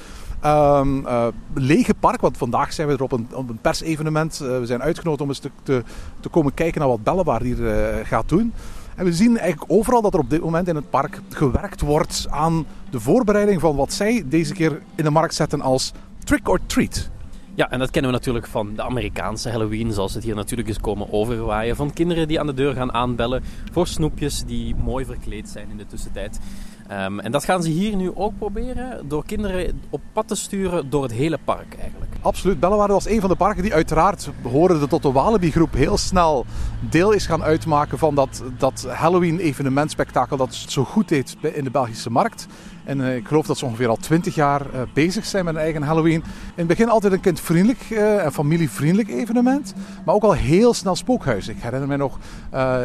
eh, 0.45 1.27
lege 1.53 1.93
park. 1.93 2.21
Want 2.21 2.37
vandaag 2.37 2.73
zijn 2.73 2.87
we 2.87 2.93
er 2.93 3.03
op 3.03 3.11
een, 3.11 3.27
op 3.33 3.49
een 3.49 3.59
persevenement. 3.61 4.39
Eh, 4.41 4.59
we 4.59 4.65
zijn 4.65 4.81
uitgenodigd 4.81 5.21
om 5.21 5.27
eens 5.27 5.39
te, 5.39 5.51
te, 5.63 5.83
te 6.19 6.29
komen 6.29 6.53
kijken 6.53 6.79
naar 6.79 6.89
wat 6.89 7.03
Bellewaarde 7.03 7.45
hier 7.45 7.67
eh, 7.67 8.05
gaat 8.05 8.29
doen. 8.29 8.53
En 8.95 9.05
we 9.05 9.13
zien 9.13 9.37
eigenlijk 9.37 9.71
overal 9.71 10.01
dat 10.01 10.13
er 10.13 10.19
op 10.19 10.29
dit 10.29 10.41
moment 10.41 10.67
in 10.67 10.75
het 10.75 10.89
park 10.89 11.21
gewerkt 11.29 11.81
wordt 11.81 12.25
aan 12.29 12.65
de 12.89 12.99
voorbereiding 12.99 13.61
van 13.61 13.75
wat 13.75 13.93
zij 13.93 14.23
deze 14.25 14.53
keer 14.53 14.81
in 14.95 15.03
de 15.03 15.09
markt 15.09 15.35
zetten 15.35 15.61
als 15.61 15.91
trick 16.23 16.49
or 16.49 16.59
treat. 16.65 17.09
Ja, 17.55 17.71
en 17.71 17.79
dat 17.79 17.91
kennen 17.91 18.11
we 18.11 18.17
natuurlijk 18.17 18.47
van 18.47 18.75
de 18.75 18.81
Amerikaanse 18.81 19.49
Halloween, 19.49 19.91
zoals 19.91 20.13
het 20.13 20.23
hier 20.23 20.35
natuurlijk 20.35 20.69
is 20.69 20.79
komen 20.79 21.13
overwaaien. 21.13 21.75
Van 21.75 21.93
kinderen 21.93 22.27
die 22.27 22.39
aan 22.39 22.45
de 22.45 22.53
deur 22.53 22.73
gaan 22.73 22.93
aanbellen 22.93 23.43
voor 23.71 23.87
snoepjes 23.87 24.43
die 24.45 24.75
mooi 24.75 25.05
verkleed 25.05 25.49
zijn 25.49 25.69
in 25.69 25.77
de 25.77 25.85
tussentijd. 25.85 26.39
Ehm, 26.87 27.19
en 27.19 27.31
dat 27.31 27.43
gaan 27.43 27.63
ze 27.63 27.69
hier 27.69 27.95
nu 27.95 28.11
ook 28.15 28.37
proberen 28.37 29.07
door 29.07 29.25
kinderen 29.25 29.81
op 29.89 30.01
pad 30.13 30.27
te 30.27 30.35
sturen 30.35 30.89
door 30.89 31.03
het 31.03 31.11
hele 31.11 31.37
park 31.43 31.75
eigenlijk. 31.79 32.04
Absoluut, 32.25 32.59
Bellewaarde 32.59 32.93
was 32.93 33.07
een 33.07 33.21
van 33.21 33.29
de 33.29 33.35
parken 33.35 33.63
die 33.63 33.73
uiteraard, 33.73 34.29
behorende 34.41 34.87
tot 34.87 35.01
de 35.01 35.11
Walibi-groep, 35.11 35.73
heel 35.73 35.97
snel 35.97 36.45
deel 36.79 37.11
is 37.11 37.25
gaan 37.25 37.43
uitmaken 37.43 37.97
van 37.97 38.15
dat, 38.15 38.43
dat 38.57 38.87
Halloween-evenementspektakel 38.89 40.37
dat 40.37 40.47
het 40.47 40.71
zo 40.71 40.83
goed 40.83 41.07
deed 41.07 41.37
in 41.41 41.63
de 41.63 41.71
Belgische 41.71 42.09
markt. 42.09 42.47
En 42.85 43.01
eh, 43.01 43.15
ik 43.15 43.27
geloof 43.27 43.45
dat 43.45 43.57
ze 43.57 43.65
ongeveer 43.65 43.87
al 43.87 43.95
twintig 43.95 44.35
jaar 44.35 44.61
eh, 44.61 44.81
bezig 44.93 45.25
zijn 45.25 45.45
met 45.45 45.55
een 45.55 45.61
eigen 45.61 45.81
Halloween. 45.81 46.13
In 46.13 46.23
het 46.55 46.67
begin 46.67 46.89
altijd 46.89 47.13
een 47.13 47.19
kindvriendelijk 47.19 47.79
eh, 47.89 48.23
en 48.23 48.31
familievriendelijk 48.31 49.09
evenement, 49.09 49.73
maar 50.05 50.15
ook 50.15 50.23
al 50.23 50.33
heel 50.33 50.73
snel 50.73 50.95
spookhuis. 50.95 51.47
Ik 51.47 51.57
herinner 51.59 51.87
me 51.87 51.97
nog 51.97 52.19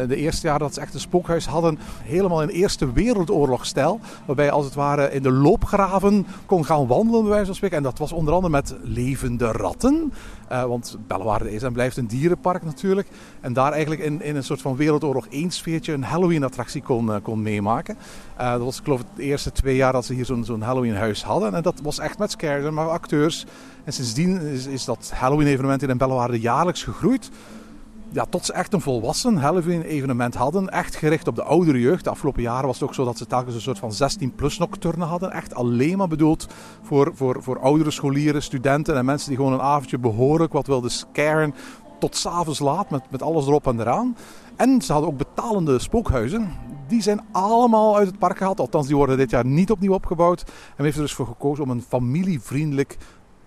de 0.07 0.15
eerste 0.15 0.47
jaren 0.47 0.61
dat 0.61 0.73
ze 0.73 0.81
echt 0.81 0.93
een 0.93 0.99
spookhuis 0.99 1.45
hadden, 1.45 1.79
helemaal 2.03 2.41
in 2.41 2.47
Eerste 2.47 2.91
Wereldoorlog-stijl. 2.91 3.99
Waarbij 4.25 4.45
je 4.45 4.51
als 4.51 4.65
het 4.65 4.73
ware 4.73 5.11
in 5.11 5.23
de 5.23 5.31
loopgraven 5.31 6.27
kon 6.45 6.65
gaan 6.65 6.87
wandelen, 6.87 7.21
bij 7.21 7.29
wijze 7.29 7.45
van 7.45 7.55
spreken. 7.55 7.77
En 7.77 7.83
dat 7.83 7.97
was 7.97 8.11
onder 8.11 8.33
andere 8.33 8.51
met 8.51 8.75
levende 9.37 9.63
ratten. 9.63 10.13
Eh, 10.47 10.63
want 10.63 10.97
Bellewaarde 11.07 11.51
is 11.51 11.63
en 11.63 11.73
blijft 11.73 11.97
een 11.97 12.07
dierenpark 12.07 12.63
natuurlijk. 12.63 13.07
En 13.41 13.53
daar 13.53 13.71
eigenlijk 13.71 14.01
in, 14.01 14.21
in 14.21 14.35
een 14.35 14.43
soort 14.43 14.61
van 14.61 14.75
Wereldoorlog 14.75 15.27
1 15.29 15.51
sfeertje 15.51 15.93
een 15.93 16.03
Halloween-attractie 16.03 16.81
kon, 16.81 17.11
eh, 17.11 17.21
kon 17.21 17.41
meemaken. 17.41 17.97
Eh, 18.37 18.51
dat 18.51 18.61
was 18.61 18.77
ik 18.77 18.83
geloof 18.83 19.03
de 19.15 19.23
eerste 19.23 19.51
twee 19.51 19.75
jaar 19.75 19.91
dat 19.91 20.05
ze 20.05 20.13
hier 20.13 20.25
zo'n 20.25 20.45
zo'n 20.45 20.61
Halloween-huis 20.61 21.23
hadden. 21.23 21.55
En 21.55 21.61
dat 21.61 21.79
was 21.83 21.99
echt 21.99 22.17
met 22.17 22.31
scares 22.31 22.71
met 22.71 22.87
acteurs. 22.87 23.45
En 23.83 23.93
sindsdien 23.93 24.41
is, 24.41 24.65
is 24.65 24.85
dat 24.85 25.11
Halloween-evenement 25.15 25.83
in 25.83 25.97
Bellewaarde 25.97 26.39
jaarlijks 26.39 26.83
gegroeid 26.83 27.29
ja, 28.13 28.25
tot 28.25 28.45
ze 28.45 28.53
echt 28.53 28.73
een 28.73 28.81
volwassen 28.81 29.37
Halloween-evenement 29.37 30.35
hadden. 30.35 30.69
Echt 30.69 30.95
gericht 30.95 31.27
op 31.27 31.35
de 31.35 31.43
oudere 31.43 31.79
jeugd. 31.79 32.03
De 32.03 32.09
afgelopen 32.09 32.41
jaren 32.41 32.65
was 32.65 32.79
het 32.79 32.89
ook 32.89 32.95
zo 32.95 33.05
dat 33.05 33.17
ze 33.17 33.25
telkens 33.25 33.55
een 33.55 33.61
soort 33.61 33.79
van 33.79 33.91
16-plus 33.93 34.57
nocturne 34.57 35.05
hadden. 35.05 35.31
Echt 35.31 35.55
alleen 35.55 35.97
maar 35.97 36.07
bedoeld 36.07 36.47
voor, 36.81 37.11
voor, 37.13 37.43
voor 37.43 37.59
oudere 37.59 37.91
scholieren, 37.91 38.43
studenten 38.43 38.95
en 38.95 39.05
mensen 39.05 39.27
die 39.27 39.37
gewoon 39.37 39.53
een 39.53 39.61
avondje 39.61 39.97
behoorlijk 39.97 40.53
wat 40.53 40.67
wilden 40.67 40.91
scaren. 40.91 41.55
Tot 41.99 42.15
s'avonds 42.15 42.59
laat 42.59 42.89
met, 42.89 43.03
met 43.11 43.21
alles 43.21 43.47
erop 43.47 43.67
en 43.67 43.79
eraan. 43.79 44.17
En 44.55 44.81
ze 44.81 44.91
hadden 44.91 45.11
ook 45.11 45.17
betalende 45.17 45.79
spookhuizen. 45.79 46.49
Die 46.87 47.01
zijn 47.01 47.21
allemaal 47.31 47.97
uit 47.97 48.07
het 48.07 48.19
park 48.19 48.37
gehaald. 48.37 48.59
Althans, 48.59 48.87
die 48.87 48.95
worden 48.95 49.17
dit 49.17 49.29
jaar 49.29 49.45
niet 49.45 49.71
opnieuw 49.71 49.93
opgebouwd. 49.93 50.41
En 50.41 50.53
men 50.75 50.85
heeft 50.85 50.97
er 50.97 51.03
dus 51.03 51.13
voor 51.13 51.27
gekozen 51.27 51.63
om 51.63 51.69
een 51.69 51.83
familievriendelijk 51.87 52.97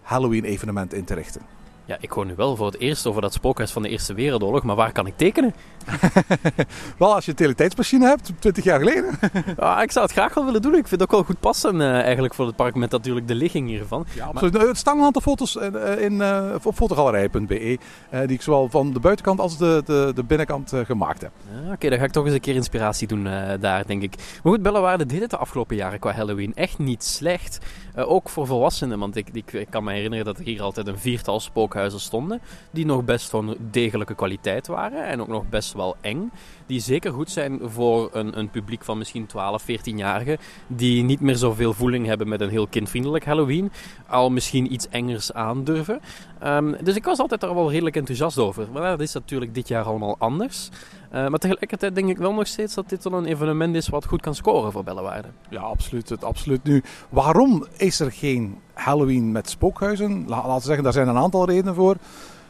Halloween-evenement 0.02 0.92
in 0.92 1.04
te 1.04 1.14
richten. 1.14 1.40
Ja, 1.86 1.96
ik 2.00 2.10
hoor 2.10 2.26
nu 2.26 2.34
wel 2.36 2.56
voor 2.56 2.66
het 2.66 2.78
eerst 2.78 3.06
over 3.06 3.22
dat 3.22 3.32
spookhuis 3.32 3.70
van 3.70 3.82
de 3.82 3.88
Eerste 3.88 4.14
Wereldoorlog, 4.14 4.62
maar 4.62 4.76
waar 4.76 4.92
kan 4.92 5.06
ik 5.06 5.16
tekenen? 5.16 5.54
Wel, 6.98 7.14
als 7.14 7.24
je 7.24 7.30
een 7.30 7.36
teletijdsmachine 7.36 8.06
hebt, 8.06 8.32
20 8.38 8.64
jaar 8.64 8.78
geleden. 8.78 9.10
Ik 9.84 9.90
zou 9.90 10.04
het 10.04 10.12
graag 10.12 10.34
wel 10.34 10.44
willen 10.44 10.62
doen. 10.62 10.74
Ik 10.74 10.88
vind 10.88 11.00
het 11.00 11.02
ook 11.02 11.10
wel 11.10 11.22
goed 11.22 11.40
passen 11.40 11.80
eh, 11.80 12.00
eigenlijk 12.00 12.34
voor 12.34 12.46
het 12.46 12.56
park 12.56 12.74
met 12.74 12.90
natuurlijk 12.90 13.28
de 13.28 13.34
ligging 13.34 13.68
hiervan. 13.68 14.06
Ja. 14.14 14.32
Nou, 14.32 14.66
Het 14.66 14.76
staan 14.76 14.98
een 14.98 15.04
aantal 15.04 15.22
foto's 15.22 15.56
eh, 15.56 16.00
in, 16.00 16.20
eh, 16.20 16.54
op 16.62 16.74
fotogalerij.be 16.74 17.78
die 18.10 18.36
ik 18.36 18.42
zowel 18.42 18.68
van 18.68 18.92
de 18.92 19.00
buitenkant 19.00 19.40
als 19.40 19.58
de, 19.58 19.82
de, 19.84 20.12
de 20.14 20.24
binnenkant 20.24 20.72
gemaakt 20.84 21.20
heb. 21.20 21.30
Ah, 21.66 21.72
Oké, 21.72 21.88
dan 21.88 21.98
ga 21.98 22.04
ik 22.04 22.12
toch 22.12 22.24
eens 22.24 22.34
een 22.34 22.40
keer 22.40 22.54
inspiratie 22.54 23.06
doen 23.06 23.24
daar, 23.60 23.86
denk 23.86 24.02
ik. 24.02 24.16
Maar 24.16 24.52
goed, 24.52 24.62
Bellewaarde 24.62 25.06
deed 25.06 25.20
het 25.20 25.30
de 25.30 25.36
afgelopen 25.36 25.76
jaren 25.76 25.98
qua 25.98 26.12
Halloween 26.12 26.54
echt 26.54 26.78
niet 26.78 27.04
slecht. 27.04 27.58
Ook 27.96 28.28
voor 28.28 28.46
volwassenen, 28.46 28.98
want 28.98 29.16
ik, 29.16 29.28
ik, 29.32 29.52
ik 29.52 29.66
kan 29.70 29.84
me 29.84 29.92
herinneren 29.92 30.24
dat 30.24 30.38
er 30.38 30.44
hier 30.44 30.62
altijd 30.62 30.86
een 30.86 30.98
viertal 30.98 31.40
spookhuizen 31.75 32.00
stonden. 32.00 32.40
Die 32.71 32.87
nog 32.87 33.04
best 33.04 33.31
van 33.31 33.57
degelijke 33.71 34.14
kwaliteit 34.14 34.66
waren 34.66 35.07
en 35.07 35.21
ook 35.21 35.28
nog 35.28 35.49
best 35.49 35.73
wel 35.73 35.97
eng. 36.00 36.31
Die 36.66 36.81
zeker 36.81 37.12
goed 37.12 37.31
zijn 37.31 37.61
voor 37.62 38.11
een, 38.12 38.38
een 38.38 38.50
publiek 38.50 38.85
van 38.85 38.99
misschien 38.99 39.26
12, 39.26 39.62
14-jarigen. 39.62 40.38
Die 40.66 41.02
niet 41.02 41.21
meer 41.21 41.37
zoveel 41.37 41.73
voeling 41.73 42.07
hebben 42.07 42.28
met 42.28 42.40
een 42.40 42.49
heel 42.49 42.66
kindvriendelijk 42.66 43.25
Halloween. 43.25 43.73
Al 44.09 44.31
misschien 44.31 44.73
iets 44.73 44.88
engers 44.88 45.33
aandurven. 45.33 46.00
Ehm, 46.38 46.75
dus 46.85 46.97
ik 46.97 47.04
was 47.04 47.19
altijd 47.19 47.40
daar 47.40 47.54
wel 47.54 47.71
redelijk 47.71 47.97
enthousiast 47.97 48.38
over. 48.38 48.66
Maar 48.73 48.90
dat 48.90 49.00
is 49.00 49.12
natuurlijk 49.12 49.54
dit 49.54 49.69
jaar 49.69 49.85
allemaal 49.85 50.16
anders. 50.19 50.71
Uh, 51.14 51.28
maar 51.28 51.38
tegelijkertijd 51.38 51.94
denk 51.94 52.09
ik 52.09 52.18
wel 52.18 52.33
nog 52.33 52.47
steeds 52.47 52.75
dat 52.75 52.88
dit 52.88 53.04
wel 53.04 53.18
een 53.18 53.25
evenement 53.25 53.75
is 53.75 53.88
wat 53.88 54.06
goed 54.06 54.21
kan 54.21 54.35
scoren 54.35 54.73
voor 54.73 54.85
Bellewaarde. 54.85 55.28
Ja, 55.49 55.61
absoluut. 55.61 56.09
Het, 56.09 56.25
absoluut. 56.25 56.64
Nu, 56.64 56.83
waarom 57.09 57.66
is 57.76 58.00
er 58.00 58.12
geen 58.12 58.59
Halloween 58.73 59.33
met 59.33 59.49
spookhuizen? 59.50 60.25
La, 60.26 60.37
laten 60.37 60.54
we 60.54 60.61
zeggen, 60.61 60.85
daar 60.85 60.92
zijn 60.92 61.09
een 61.09 61.16
aantal 61.16 61.47
redenen 61.47 61.75
voor. 61.75 61.97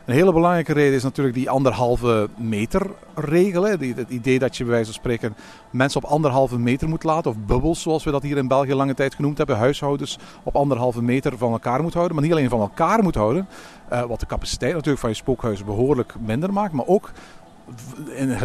Een 0.04 0.14
hele 0.14 0.32
belangrijke 0.32 0.72
reden 0.72 0.94
is 0.94 1.02
natuurlijk 1.02 1.36
die 1.36 1.50
anderhalve 1.50 2.28
meter 2.36 2.90
regel. 3.14 3.62
Het 3.62 4.08
idee 4.08 4.38
dat 4.38 4.56
je 4.56 4.64
bij 4.64 4.72
wijze 4.72 4.92
van 4.92 5.00
spreken 5.00 5.36
mensen 5.70 6.02
op 6.02 6.10
anderhalve 6.10 6.58
meter 6.58 6.88
moet 6.88 7.04
laten. 7.04 7.30
Of 7.30 7.36
bubbels 7.46 7.82
zoals 7.82 8.04
we 8.04 8.10
dat 8.10 8.22
hier 8.22 8.36
in 8.36 8.48
België 8.48 8.74
lange 8.74 8.94
tijd 8.94 9.14
genoemd 9.14 9.38
hebben. 9.38 9.56
Huishoudens 9.56 10.18
op 10.42 10.56
anderhalve 10.56 11.02
meter 11.02 11.38
van 11.38 11.52
elkaar 11.52 11.82
moet 11.82 11.94
houden. 11.94 12.14
Maar 12.14 12.24
niet 12.24 12.32
alleen 12.32 12.48
van 12.48 12.60
elkaar 12.60 13.02
moet 13.02 13.14
houden. 13.14 13.48
eh, 13.88 14.02
wat 14.02 14.20
de 14.20 14.26
capaciteit 14.26 14.72
natuurlijk 14.72 15.00
van 15.00 15.10
je 15.10 15.16
spookhuis 15.16 15.64
behoorlijk 15.64 16.14
minder 16.20 16.52
maakt. 16.52 16.72
Maar 16.72 16.86
ook 16.86 17.10
een 18.16 18.38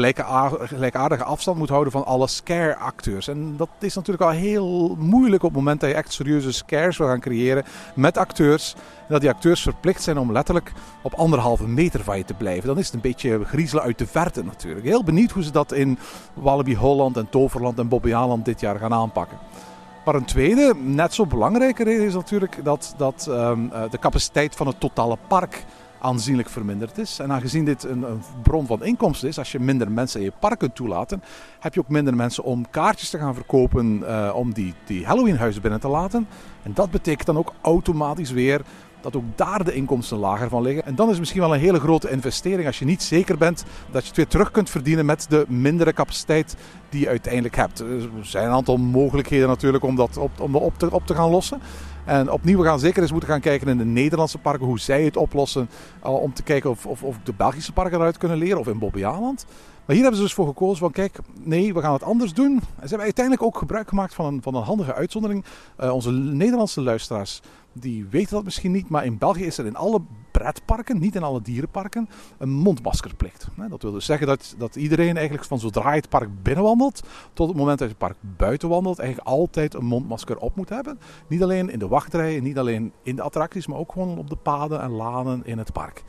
gelijkaardige 0.68 1.24
afstand 1.24 1.58
moet 1.58 1.70
houden 1.70 1.92
van 1.92 2.06
alle 2.06 2.28
scare-acteurs. 2.28 3.28
En 3.28 3.58
dat 3.58 3.70
is 3.80 3.96
natuurlijk 3.96 4.24
al 4.24 4.38
heel 4.38 4.96
moeilijk 5.00 5.44
op 5.44 5.50
het 5.50 5.58
moment 5.58 5.80
dat 5.80 5.90
je 5.90 5.96
echt 5.96 6.14
serieuze 6.14 6.52
scares 6.52 6.98
wil 6.98 7.08
gaan 7.08 7.20
creëren 7.20 7.64
met 7.96 8.18
acteurs. 8.18 8.74
En 8.76 9.16
dat 9.16 9.22
die 9.22 9.30
acteurs 9.30 9.62
verplicht 9.62 10.04
zijn 10.04 10.18
om 10.18 10.32
letterlijk 10.32 10.72
op 11.02 11.14
anderhalve 11.14 11.68
meter 11.68 12.04
van 12.04 12.18
je 12.18 12.26
te 12.26 12.34
blijven. 12.34 12.68
Dan 12.68 12.78
is 12.78 12.86
het 12.86 12.94
een 12.94 13.02
beetje 13.02 13.46
griezelen 13.46 13.84
uit 13.84 13.98
de 13.98 14.08
verte 14.08 14.44
natuurlijk. 14.44 14.86
Heel 14.86 15.04
benieuwd 15.04 15.32
hoe 15.32 15.44
ze 15.44 15.52
dat 15.52 15.72
in 15.72 15.98
Walibi 16.34 16.76
Holland 16.76 17.18
en 17.18 17.30
Toverland 17.30 17.80
en 17.80 17.88
Bobbejaanland 17.88 18.46
dit 18.46 18.60
jaar 18.60 18.80
gaan 18.80 18.94
aanpakken. 18.94 19.38
Maar 20.06 20.16
een 20.16 20.26
tweede, 20.26 20.74
net 20.76 21.14
zo 21.14 21.26
belangrijke 21.26 21.84
reden 21.84 22.06
is 22.06 22.14
natuurlijk 22.14 22.60
dat, 22.64 22.94
dat 22.98 23.28
ehm, 23.30 23.68
eh, 23.72 23.82
de 23.90 24.00
capaciteit 24.00 24.56
van 24.56 24.68
het 24.68 24.80
totale 24.80 25.18
park 25.28 25.66
aanzienlijk 26.02 26.50
verminderd 26.50 26.98
is. 26.98 27.20
En 27.20 27.32
aangezien 27.32 27.66
dit 27.66 27.84
een, 27.84 28.06
bron 28.44 28.66
van 28.66 28.84
inkomsten 28.84 29.28
is, 29.28 29.38
als 29.38 29.52
je 29.52 29.60
minder 29.60 29.92
mensen 29.92 30.20
in 30.20 30.26
je 30.26 30.34
park 30.40 30.60
kunt 30.60 30.76
toelaten, 30.76 31.24
heb 31.60 31.74
je 31.74 31.80
ook 31.80 31.90
minder 31.90 32.16
mensen 32.16 32.44
om 32.44 32.70
kaartjes 32.70 33.10
te 33.10 33.18
gaan 33.18 33.36
verkopen 33.36 34.08
eh, 34.08 34.32
om 34.36 34.54
die, 34.54 34.74
die 34.86 35.06
Halloweenhuizen 35.06 35.62
binnen 35.62 35.80
te 35.80 35.88
laten. 35.88 36.28
En 36.64 36.74
dat 36.74 36.92
betekent 36.92 37.26
dan 37.26 37.38
ook 37.38 37.54
automatisch 37.62 38.32
weer 38.32 38.62
dat 39.02 39.16
ook 39.16 39.24
daar 39.36 39.64
de 39.64 39.74
inkomsten 39.74 40.18
lager 40.18 40.50
van 40.50 40.62
liggen. 40.62 40.86
En 40.86 40.96
dan 40.96 41.06
is 41.06 41.12
het 41.12 41.20
misschien 41.20 41.42
wel 41.42 41.54
een 41.54 41.60
hele 41.60 41.80
grote 41.80 42.10
investering 42.10 42.68
als 42.68 42.80
je 42.80 42.86
niet 42.86 43.04
zeker 43.04 43.38
bent 43.38 43.66
dat 43.92 44.02
je 44.02 44.08
het 44.08 44.18
weer 44.18 44.28
terug 44.28 44.52
kunt 44.52 44.70
verdienen 44.70 45.06
met 45.06 45.26
de 45.30 45.46
mindere 45.48 45.94
capaciteit 45.94 46.56
die 46.90 47.00
je 47.00 47.08
uiteindelijk 47.08 47.56
hebt. 47.56 47.80
Er 47.80 48.10
zijn 48.22 48.46
een 48.46 48.54
aantal 48.54 48.78
mogelijkheden 48.78 49.48
natuurlijk 49.48 49.84
om 49.84 49.96
dat 49.96 50.18
op, 50.18 50.40
om 50.40 50.56
op, 50.56 50.78
te, 50.78 50.92
op 50.92 51.06
te 51.06 51.16
gaan 51.16 51.30
lossen. 51.30 51.62
En 52.06 52.32
opnieuw, 52.32 52.58
we 52.58 52.66
gaan 52.66 52.80
zeker 52.80 53.02
eens 53.02 53.12
moeten 53.12 53.30
gaan 53.30 53.40
kijken 53.40 53.68
in 53.68 53.78
de 53.78 53.86
Nederlandse 53.86 54.38
parken 54.38 54.66
hoe 54.66 54.80
zij 54.80 55.04
het 55.04 55.18
oplossen. 55.18 55.70
eh, 56.04 56.14
om 56.14 56.34
te 56.34 56.44
kijken 56.44 56.70
of, 56.70 56.86
of, 56.86 57.04
of 57.04 57.18
de 57.24 57.34
Belgische 57.34 57.74
parken 57.74 57.98
eruit 57.98 58.18
kunnen 58.18 58.38
leren 58.38 58.60
of 58.60 58.68
in 58.68 58.80
Bobbejaanland. 58.80 59.46
Maar 59.86 59.98
hier 59.98 60.08
hebben 60.08 60.24
ze 60.24 60.28
dus 60.28 60.38
voor 60.38 60.48
gekozen 60.48 60.78
van 60.78 60.92
kijk, 60.92 61.18
nee, 61.44 61.74
we 61.74 61.82
gaan 61.82 61.94
het 61.94 62.04
anders 62.04 62.34
doen. 62.34 62.52
En 62.52 62.62
ze 62.82 62.88
hebben 62.88 63.00
uiteindelijk 63.00 63.46
ook 63.46 63.58
gebruik 63.58 63.88
gemaakt 63.88 64.14
van 64.14 64.26
een, 64.26 64.42
van 64.42 64.56
een 64.56 64.64
handige 64.64 64.94
uitzondering. 64.94 65.46
Eh, 65.76 65.94
onze 65.94 66.12
Nederlandse 66.12 66.82
luisteraars 66.82 67.42
die 67.74 68.06
weten 68.10 68.36
dat 68.36 68.44
misschien 68.44 68.72
niet, 68.72 68.90
maar 68.90 69.06
in 69.06 69.18
België 69.18 69.46
is 69.46 69.58
er 69.58 69.66
in 69.66 69.76
alle 69.76 70.02
pretparken, 70.32 71.00
niet 71.00 71.16
in 71.16 71.24
alle 71.24 71.42
dierenparken, 71.42 72.10
een 72.38 72.50
mondmaskerplicht. 72.50 73.48
Dat 73.70 73.82
wil 73.82 73.92
dus 73.92 74.06
zeggen 74.06 74.28
dat, 74.28 74.56
dat 74.58 74.76
iedereen 74.76 75.16
eigenlijk 75.16 75.48
van 75.48 75.60
zodra 75.60 75.90
je 75.90 76.00
het 76.00 76.10
park 76.10 76.44
binnenwandelt 76.44 77.08
tot 77.34 77.48
het 77.48 77.58
moment 77.58 77.80
dat 77.80 77.88
je 77.88 77.96
het 77.98 78.08
park 78.08 78.18
buiten 78.38 78.70
wandelt, 78.70 79.00
eigenlijk 79.00 79.30
altijd 79.30 79.74
een 79.74 79.86
mondmasker 79.86 80.38
op 80.38 80.56
moet 80.56 80.70
hebben. 80.70 81.00
Niet 81.28 81.44
alleen 81.44 81.70
in 81.70 81.80
de 81.80 81.88
wachtrijen, 81.88 82.44
niet 82.44 82.58
alleen 82.58 82.94
in 83.04 83.16
de 83.16 83.22
attracties, 83.22 83.68
maar 83.68 83.78
ook 83.78 83.92
gewoon 83.92 84.18
op 84.18 84.30
de 84.30 84.36
paden 84.36 84.82
en 84.82 84.92
lanen 84.92 85.46
in 85.46 85.58
het 85.58 85.74
park. 85.74 86.04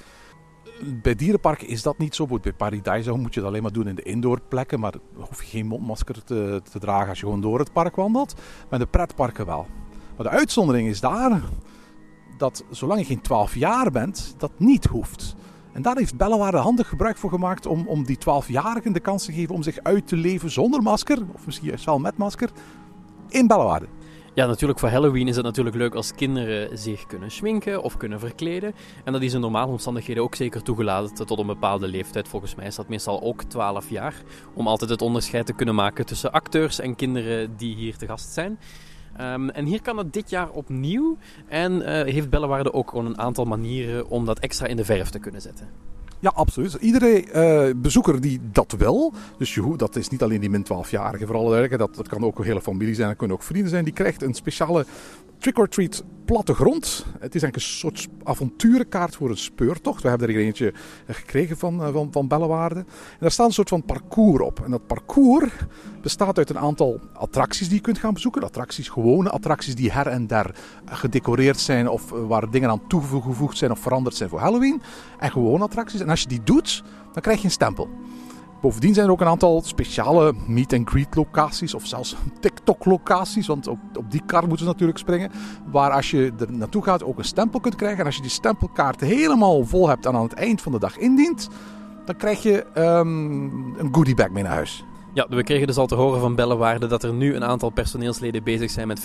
Bij 1.02 1.14
dierenparken 1.14 1.68
is 1.68 1.82
dat 1.82 1.98
niet 1.98 2.14
zo. 2.14 2.26
Bij 2.26 2.52
Paradise 2.52 3.12
moet 3.12 3.34
je 3.34 3.40
dat 3.40 3.48
alleen 3.48 3.62
maar 3.62 3.72
doen 3.72 3.88
in 3.88 3.94
de 3.94 4.02
indoorplekken. 4.02 4.80
Maar 4.80 4.94
hoef 5.14 5.42
je 5.42 5.48
geen 5.48 5.66
mondmasker 5.66 6.24
te, 6.24 6.60
te 6.70 6.78
dragen 6.78 7.08
als 7.08 7.18
je 7.18 7.24
gewoon 7.24 7.40
door 7.40 7.58
het 7.58 7.72
park 7.72 7.96
wandelt. 7.96 8.34
Maar 8.70 8.78
de 8.78 8.86
pretparken 8.86 9.46
wel. 9.46 9.66
Maar 10.20 10.30
de 10.30 10.38
uitzondering 10.38 10.88
is 10.88 11.00
daar 11.00 11.42
dat 12.36 12.64
zolang 12.70 13.00
je 13.00 13.06
geen 13.06 13.20
12 13.20 13.54
jaar 13.54 13.90
bent, 13.90 14.34
dat 14.38 14.50
niet 14.56 14.84
hoeft. 14.86 15.34
En 15.72 15.82
daar 15.82 15.96
heeft 15.96 16.16
Bellewaarde 16.16 16.56
handig 16.56 16.88
gebruik 16.88 17.16
voor 17.16 17.30
gemaakt 17.30 17.66
om, 17.66 17.86
om 17.86 18.04
die 18.04 18.18
12-jarigen 18.18 18.92
de 18.92 19.00
kans 19.00 19.24
te 19.24 19.32
geven 19.32 19.54
om 19.54 19.62
zich 19.62 19.78
uit 19.82 20.06
te 20.06 20.16
leven 20.16 20.50
zonder 20.50 20.82
masker, 20.82 21.18
of 21.32 21.46
misschien 21.46 21.68
juist 21.68 21.84
wel 21.84 21.98
met 21.98 22.16
masker, 22.16 22.50
in 23.28 23.46
Bellewaarde. 23.46 23.86
Ja, 24.34 24.46
natuurlijk 24.46 24.78
voor 24.78 24.88
Halloween 24.88 25.28
is 25.28 25.36
het 25.36 25.44
natuurlijk 25.44 25.76
leuk 25.76 25.94
als 25.94 26.14
kinderen 26.14 26.78
zich 26.78 27.06
kunnen 27.06 27.30
schminken 27.30 27.82
of 27.82 27.96
kunnen 27.96 28.20
verkleden. 28.20 28.74
En 29.04 29.12
dat 29.12 29.22
is 29.22 29.32
in 29.32 29.40
normale 29.40 29.70
omstandigheden 29.70 30.22
ook 30.22 30.34
zeker 30.34 30.62
toegelaten 30.62 31.26
tot 31.26 31.38
een 31.38 31.46
bepaalde 31.46 31.88
leeftijd. 31.88 32.28
Volgens 32.28 32.54
mij 32.54 32.66
is 32.66 32.74
dat 32.74 32.88
meestal 32.88 33.22
ook 33.22 33.42
12 33.42 33.90
jaar. 33.90 34.14
Om 34.54 34.66
altijd 34.66 34.90
het 34.90 35.02
onderscheid 35.02 35.46
te 35.46 35.52
kunnen 35.52 35.74
maken 35.74 36.06
tussen 36.06 36.32
acteurs 36.32 36.78
en 36.78 36.96
kinderen 36.96 37.56
die 37.56 37.74
hier 37.74 37.96
te 37.96 38.06
gast 38.06 38.32
zijn. 38.32 38.58
Ehm, 39.16 39.48
en 39.48 39.64
hier 39.64 39.82
kan 39.82 39.96
het 39.98 40.12
dit 40.12 40.30
jaar 40.30 40.50
opnieuw. 40.50 41.16
En 41.48 41.82
eh, 41.82 42.12
heeft 42.12 42.30
Bellewaarde 42.30 42.72
ook 42.72 42.90
gewoon 42.90 43.06
een 43.06 43.18
aantal 43.18 43.44
manieren 43.44 44.08
om 44.08 44.24
dat 44.24 44.38
extra 44.38 44.66
in 44.66 44.76
de 44.76 44.84
verf 44.84 45.10
te 45.10 45.18
kunnen 45.18 45.40
zetten. 45.40 45.66
Ja, 46.18 46.30
absoluut. 46.34 46.72
Iedere 46.74 47.24
eh, 47.30 47.74
bezoeker 47.76 48.20
die 48.20 48.40
dat 48.52 48.74
wil, 48.78 49.12
dus 49.38 49.54
je, 49.54 49.60
ho- 49.60 49.76
dat 49.76 49.96
is 49.96 50.08
niet 50.08 50.22
alleen 50.22 50.40
die 50.40 50.50
min 50.50 50.64
12-jarige, 50.64 51.26
voor 51.26 51.36
alle 51.36 51.68
dat, 51.68 51.94
dat 51.94 52.08
kan 52.08 52.24
ook 52.24 52.38
een 52.38 52.44
hele 52.44 52.60
familie 52.60 52.94
zijn, 52.94 53.08
dat 53.08 53.16
kunnen 53.16 53.36
ook 53.36 53.42
vrienden 53.42 53.70
zijn, 53.70 53.84
die 53.84 53.92
krijgt 53.92 54.22
een 54.22 54.34
speciale 54.34 54.86
trick-or-treat 55.40 56.04
plattegrond. 56.24 57.04
Het 57.18 57.34
is 57.34 57.42
eigenlijk 57.42 57.56
een 57.56 57.60
soort 57.60 58.08
avonturenkaart 58.22 59.16
voor 59.16 59.30
een 59.30 59.36
speurtocht. 59.36 60.02
We 60.02 60.08
hebben 60.08 60.28
er 60.28 60.36
eentje 60.36 60.72
eh, 61.06 61.14
gekregen 61.14 61.56
van, 61.56 61.82
eh, 61.82 61.92
van, 61.92 62.08
van 62.12 62.28
Bellewaarde. 62.28 62.80
En 62.80 62.86
daar 63.20 63.30
staat 63.30 63.46
een 63.46 63.52
soort 63.52 63.68
van 63.68 63.84
parcours 63.84 64.42
op. 64.42 64.60
En 64.64 64.70
dat 64.70 64.86
parcours 64.86 65.50
bestaat 66.02 66.38
uit 66.38 66.50
een 66.50 66.58
aantal 66.58 67.00
attracties 67.12 67.66
die 67.66 67.76
je 67.76 67.82
kunt 67.82 67.98
gaan 67.98 68.14
bezoeken. 68.14 68.42
Attracties, 68.42 68.88
gewone 68.88 69.30
attracties 69.30 69.74
die 69.74 69.92
her 69.92 70.06
en 70.06 70.26
der 70.26 70.54
gedecoreerd 70.84 71.58
zijn 71.58 71.88
of 71.88 72.12
eh, 72.12 72.26
waar 72.26 72.50
dingen 72.50 72.70
aan 72.70 72.86
toegevoegd 72.86 73.56
zijn 73.56 73.70
of 73.70 73.78
veranderd 73.78 74.16
zijn 74.16 74.28
voor 74.28 74.40
Halloween. 74.40 74.82
En 75.18 75.30
gewone 75.30 75.64
attracties. 75.64 76.00
En 76.00 76.08
als 76.08 76.20
je 76.20 76.28
die 76.28 76.42
doet, 76.44 76.82
dan 77.12 77.22
krijg 77.22 77.38
je 77.38 77.44
een 77.44 77.50
stempel. 77.50 77.88
Bovendien 78.60 78.94
zijn 78.94 79.06
er 79.06 79.12
ook 79.12 79.20
een 79.20 79.26
aantal 79.26 79.62
speciale 79.64 80.34
meet-and-greet 80.46 81.14
locaties 81.14 81.74
of 81.74 81.86
zelfs 81.86 82.16
TikTok-locaties, 82.40 83.46
want 83.46 83.66
op, 83.66 83.78
op 83.94 84.10
die 84.10 84.22
kar 84.26 84.40
moeten 84.40 84.58
ze 84.58 84.72
natuurlijk 84.72 84.98
springen, 84.98 85.30
waar 85.70 85.90
als 85.90 86.10
je 86.10 86.32
er 86.38 86.52
naartoe 86.52 86.82
gaat 86.82 87.04
ook 87.04 87.18
een 87.18 87.24
stempel 87.24 87.60
kunt 87.60 87.74
krijgen. 87.74 87.98
En 87.98 88.06
als 88.06 88.16
je 88.16 88.22
die 88.22 88.30
stempelkaart 88.30 89.00
helemaal 89.00 89.64
vol 89.64 89.88
hebt 89.88 90.06
en 90.06 90.14
aan 90.14 90.22
het 90.22 90.32
eind 90.32 90.62
van 90.62 90.72
de 90.72 90.78
dag 90.78 90.98
indient, 90.98 91.48
dan 92.04 92.16
krijg 92.16 92.42
je 92.42 92.62
ehm, 92.62 93.78
een 93.78 93.88
goodiebag 93.92 94.30
mee 94.30 94.42
naar 94.42 94.52
huis. 94.52 94.84
Ja, 95.14 95.26
we 95.28 95.42
kregen 95.42 95.66
dus 95.66 95.76
al 95.76 95.86
te 95.86 95.94
horen 95.94 96.20
van 96.20 96.34
Bellewaarde 96.34 96.86
dat 96.86 97.02
er 97.02 97.12
nu 97.12 97.34
een 97.34 97.44
aantal 97.44 97.70
personeelsleden 97.70 98.42
bezig 98.42 98.70
zijn 98.70 98.86
met 98.86 99.00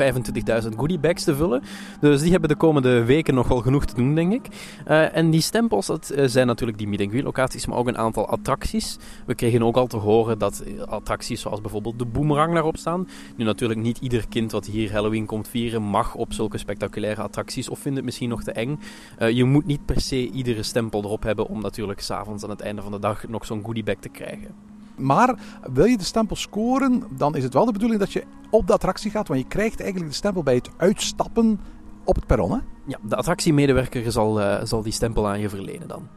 25.000 0.64 0.70
goodiebags 0.78 1.24
te 1.24 1.36
vullen. 1.36 1.64
Dus 2.00 2.22
die 2.22 2.32
hebben 2.32 2.50
de 2.50 2.56
komende 2.56 3.04
weken 3.04 3.34
nog 3.34 3.48
wel 3.48 3.62
genoeg 3.62 3.86
te 3.86 3.96
doen, 3.96 4.16
denk 4.16 4.34
ik. 4.34 4.48
Eh, 4.86 5.16
en 5.16 5.30
die 5.30 5.42
stempels, 5.42 5.86
dat 5.86 6.10
eh, 6.10 6.28
zijn 6.28 6.48
natuurlijk 6.48 6.78
die 6.78 6.88
meet-and-greet 6.88 7.24
locaties, 7.24 7.66
maar 7.66 7.78
ook 7.78 7.88
een 7.88 7.98
aantal 7.98 8.28
attracties. 8.28 8.98
We 9.26 9.36
kregen 9.36 9.64
ook 9.64 9.78
al 9.78 9.88
te 9.88 9.98
horen 9.98 10.38
dat 10.38 10.60
eh, 10.60 10.82
attracties 10.82 11.42
zoals 11.42 11.62
bijvoorbeeld 11.62 12.00
de 12.00 12.06
Boomerang 12.06 12.54
daarop 12.54 12.78
staan. 12.78 13.08
Nu 13.36 13.46
natuurlijk 13.46 13.80
niet 13.80 13.98
ieder 13.98 14.28
kind 14.28 14.52
wat 14.52 14.66
hier 14.66 14.92
Halloween 14.92 15.26
komt 15.26 15.48
vieren 15.48 15.82
mag 15.82 16.16
op 16.16 16.34
zulke 16.34 16.58
spectaculaire 16.58 17.22
attracties 17.22 17.70
of 17.70 17.80
vindt 17.80 17.98
het 17.98 18.06
misschien 18.06 18.30
nog 18.30 18.44
te 18.44 18.52
eng. 18.52 18.80
Je 19.18 19.44
moet 19.44 19.66
niet 19.66 19.86
per 19.86 20.02
se 20.02 20.30
iedere 20.30 20.64
stempel 20.64 21.04
erop 21.04 21.24
hebben 21.24 21.48
om 21.48 21.62
natuurlijk 21.62 22.02
s'avonds 22.02 22.44
aan 22.44 22.50
het 22.50 22.62
einde 22.62 22.82
van 22.82 22.92
de 22.92 23.00
dag 23.00 23.28
nog 23.28 23.46
zo'n 23.46 23.64
goodiebag 23.64 23.96
te 24.00 24.10
krijgen. 24.10 24.75
Maar 24.98 25.40
wil 25.74 25.86
je 25.86 25.98
de 25.98 26.04
stempel 26.04 26.36
scoren, 26.36 27.04
dan 27.10 27.36
is 27.36 27.44
het 27.44 27.54
wel 27.54 27.66
de 27.66 27.72
bedoeling 27.72 28.00
dat 28.00 28.14
je 28.14 28.24
op 28.50 28.68
de 28.68 28.74
attractie 28.74 29.12
gaat, 29.12 29.28
want 29.28 29.40
je 29.40 29.48
krijgt 29.48 29.80
eigenlijk 29.80 30.12
de 30.12 30.18
stempel 30.18 30.44
bij 30.44 30.56
het 30.56 30.70
uitstappen 30.78 31.60
op 32.04 32.16
het 32.16 32.26
perron. 32.26 32.52
Hè? 32.52 32.58
Ja, 32.86 32.98
de 33.02 33.16
attractiemedewerker 33.16 34.12
zal, 34.12 34.42
eh, 34.42 34.64
zal 34.64 34.82
die 34.82 34.94
stempel 34.94 35.28
aan 35.28 35.40
je 35.40 35.50
verlenen 35.50 35.88
dan. 35.88 36.08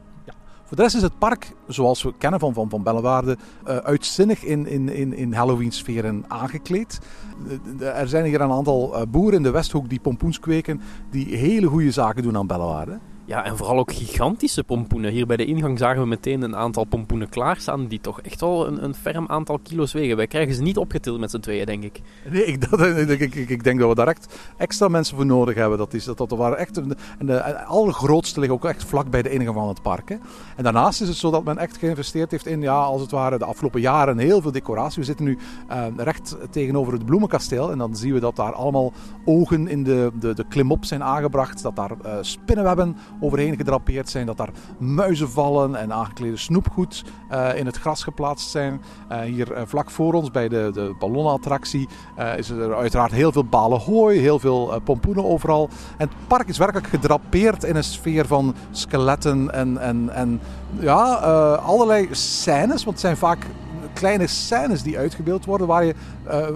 Voor 0.68 0.76
de 0.76 0.82
rest 0.82 0.96
is 0.96 1.02
het 1.02 1.18
park, 1.18 1.52
zoals 1.66 2.02
we 2.02 2.14
kennen 2.18 2.40
van, 2.40 2.54
van, 2.54 2.68
van 2.70 2.82
Bellewaarde, 2.82 3.36
eh, 3.64 3.76
uitzinnig 3.76 4.44
in, 4.44 4.66
in, 4.66 4.88
in, 4.88 5.14
in 5.14 5.32
Halloween-sferen 5.32 6.24
aangekleed. 6.28 6.98
Er 7.80 8.08
zijn 8.08 8.24
hier 8.24 8.40
een 8.40 8.50
aantal 8.50 8.94
eh, 8.94 9.02
boeren 9.10 9.36
in 9.36 9.42
de 9.42 9.50
Westhoek 9.50 9.88
die 9.88 10.00
pompoens 10.00 10.40
kweken, 10.40 10.80
die 11.10 11.36
hele 11.36 11.66
goede 11.66 11.90
zaken 11.90 12.22
doen 12.22 12.36
aan 12.36 12.46
Bellewaarde. 12.46 12.98
Ja, 13.28 13.44
en 13.44 13.56
vooral 13.56 13.78
ook 13.78 13.92
gigantische 13.92 14.64
pompoenen. 14.64 15.10
Hier 15.10 15.26
bij 15.26 15.36
de 15.36 15.44
ingang 15.44 15.78
zagen 15.78 16.00
we 16.00 16.06
meteen 16.06 16.42
een 16.42 16.56
aantal 16.56 16.84
pompoenen 16.84 17.28
klaarstaan 17.28 17.86
die 17.86 18.00
toch 18.00 18.20
echt 18.20 18.40
wel 18.40 18.66
een, 18.66 18.84
een 18.84 18.94
ferm 18.94 19.26
aantal 19.26 19.58
kilo's 19.62 19.92
wegen. 19.92 20.16
Wij 20.16 20.26
krijgen 20.26 20.54
ze 20.54 20.62
niet 20.62 20.76
opgetild 20.76 21.20
met 21.20 21.30
z'n 21.30 21.38
tweeën, 21.38 21.66
denk 21.66 21.84
ik. 21.84 22.00
Nee, 22.30 22.44
ik, 22.44 22.70
dat, 22.70 22.80
ik, 23.20 23.34
ik, 23.34 23.64
denk 23.64 23.80
dat 23.80 23.88
we 23.88 23.94
daar 23.94 24.06
echt 24.08 24.38
extra 24.56 24.88
mensen 24.88 25.16
voor 25.16 25.26
nodig 25.26 25.54
hebben. 25.54 25.78
Dat, 25.78 25.94
is, 25.94 26.04
dat, 26.04 26.18
dat 26.18 26.30
waren 26.30 26.58
echt, 26.58 26.76
een- 26.76 26.96
en 27.18 27.26
de, 27.26 27.34
en 27.36 27.52
de 27.52 27.64
allergrootste 27.64 28.40
liggen 28.40 28.58
ook 28.58 28.64
echt 28.64 28.84
vlak 28.84 29.10
bij 29.10 29.22
de 29.22 29.30
ingang 29.30 29.56
van 29.56 29.68
het 29.68 29.82
park. 29.82 30.08
Hè. 30.08 30.16
En 30.56 30.64
daarnaast 30.64 31.00
is 31.00 31.08
het 31.08 31.16
zo 31.16 31.30
dat 31.30 31.44
men 31.44 31.58
echt 31.58 31.76
geïnvesteerd 31.76 32.30
heeft 32.30 32.46
in, 32.46 32.60
ja, 32.60 32.78
als 32.80 33.00
het 33.00 33.10
ware, 33.10 33.38
de 33.38 33.44
afgelopen 33.44 33.80
jaren 33.80 34.18
heel 34.18 34.40
veel 34.40 34.52
decoratie. 34.52 34.98
We 34.98 35.04
zitten 35.04 35.24
nu 35.24 35.38
eh, 35.68 35.84
recht 35.96 36.36
tegenover 36.50 36.92
het 36.92 37.04
bloemenkasteel. 37.04 37.70
En 37.70 37.78
dan 37.78 37.96
zien 37.96 38.12
we 38.12 38.20
dat 38.20 38.36
daar 38.36 38.52
allemaal 38.52 38.92
ogen 39.24 39.68
in 39.68 39.84
de, 39.84 40.10
de, 40.20 40.34
de 40.34 40.44
klimop 40.48 40.84
zijn 40.84 41.02
aangebracht. 41.02 41.62
Dat 41.62 41.76
daar 41.76 41.90
eh, 42.02 42.12
spinnenwebben 42.20 42.96
overheen 43.20 43.56
gedrapeerd 43.56 44.08
zijn. 44.08 44.26
Dat 44.26 44.36
daar 44.36 44.50
muizen 44.78 45.30
vallen 45.30 45.74
en 45.74 45.92
aangeklede 45.92 46.36
snoepgoed 46.36 47.04
eh, 47.28 47.56
in 47.56 47.66
het 47.66 47.76
gras 47.76 48.02
geplaatst 48.02 48.50
zijn. 48.50 48.80
Eh, 49.08 49.20
hier 49.20 49.52
eh, 49.52 49.62
vlak 49.66 49.90
voor 49.90 50.14
ons 50.14 50.30
bij 50.30 50.48
de, 50.48 50.70
de 50.72 50.94
ballonnenattractie 50.98 51.88
eh, 52.16 52.38
is 52.38 52.48
er 52.48 52.74
uiteraard 52.74 53.12
heel 53.12 53.32
veel 53.32 53.44
balen 53.44 53.80
hooi, 53.80 54.18
heel 54.18 54.38
veel 54.38 54.80
pompoenen 54.84 55.24
overal. 55.24 55.68
En 55.96 56.08
het 56.08 56.16
park 56.26 56.48
is 56.48 56.58
werkelijk 56.58 56.86
gedrapeerd 56.86 57.64
in 57.64 57.76
een 57.76 57.84
sfeer 57.84 58.26
van 58.26 58.54
skeletten 58.70 59.52
en, 59.52 59.78
en, 59.78 60.10
en 60.10 60.40
ja, 60.78 61.14
allerlei 61.54 62.08
scènes. 62.10 62.84
Want 62.84 62.96
het 62.96 63.00
zijn 63.00 63.16
vaak 63.16 63.46
kleine 63.98 64.26
scènes 64.26 64.82
die 64.82 64.98
uitgebeeld 64.98 65.44
worden 65.44 65.66
waar 65.66 65.84
je 65.84 65.94
eh, 66.24 66.48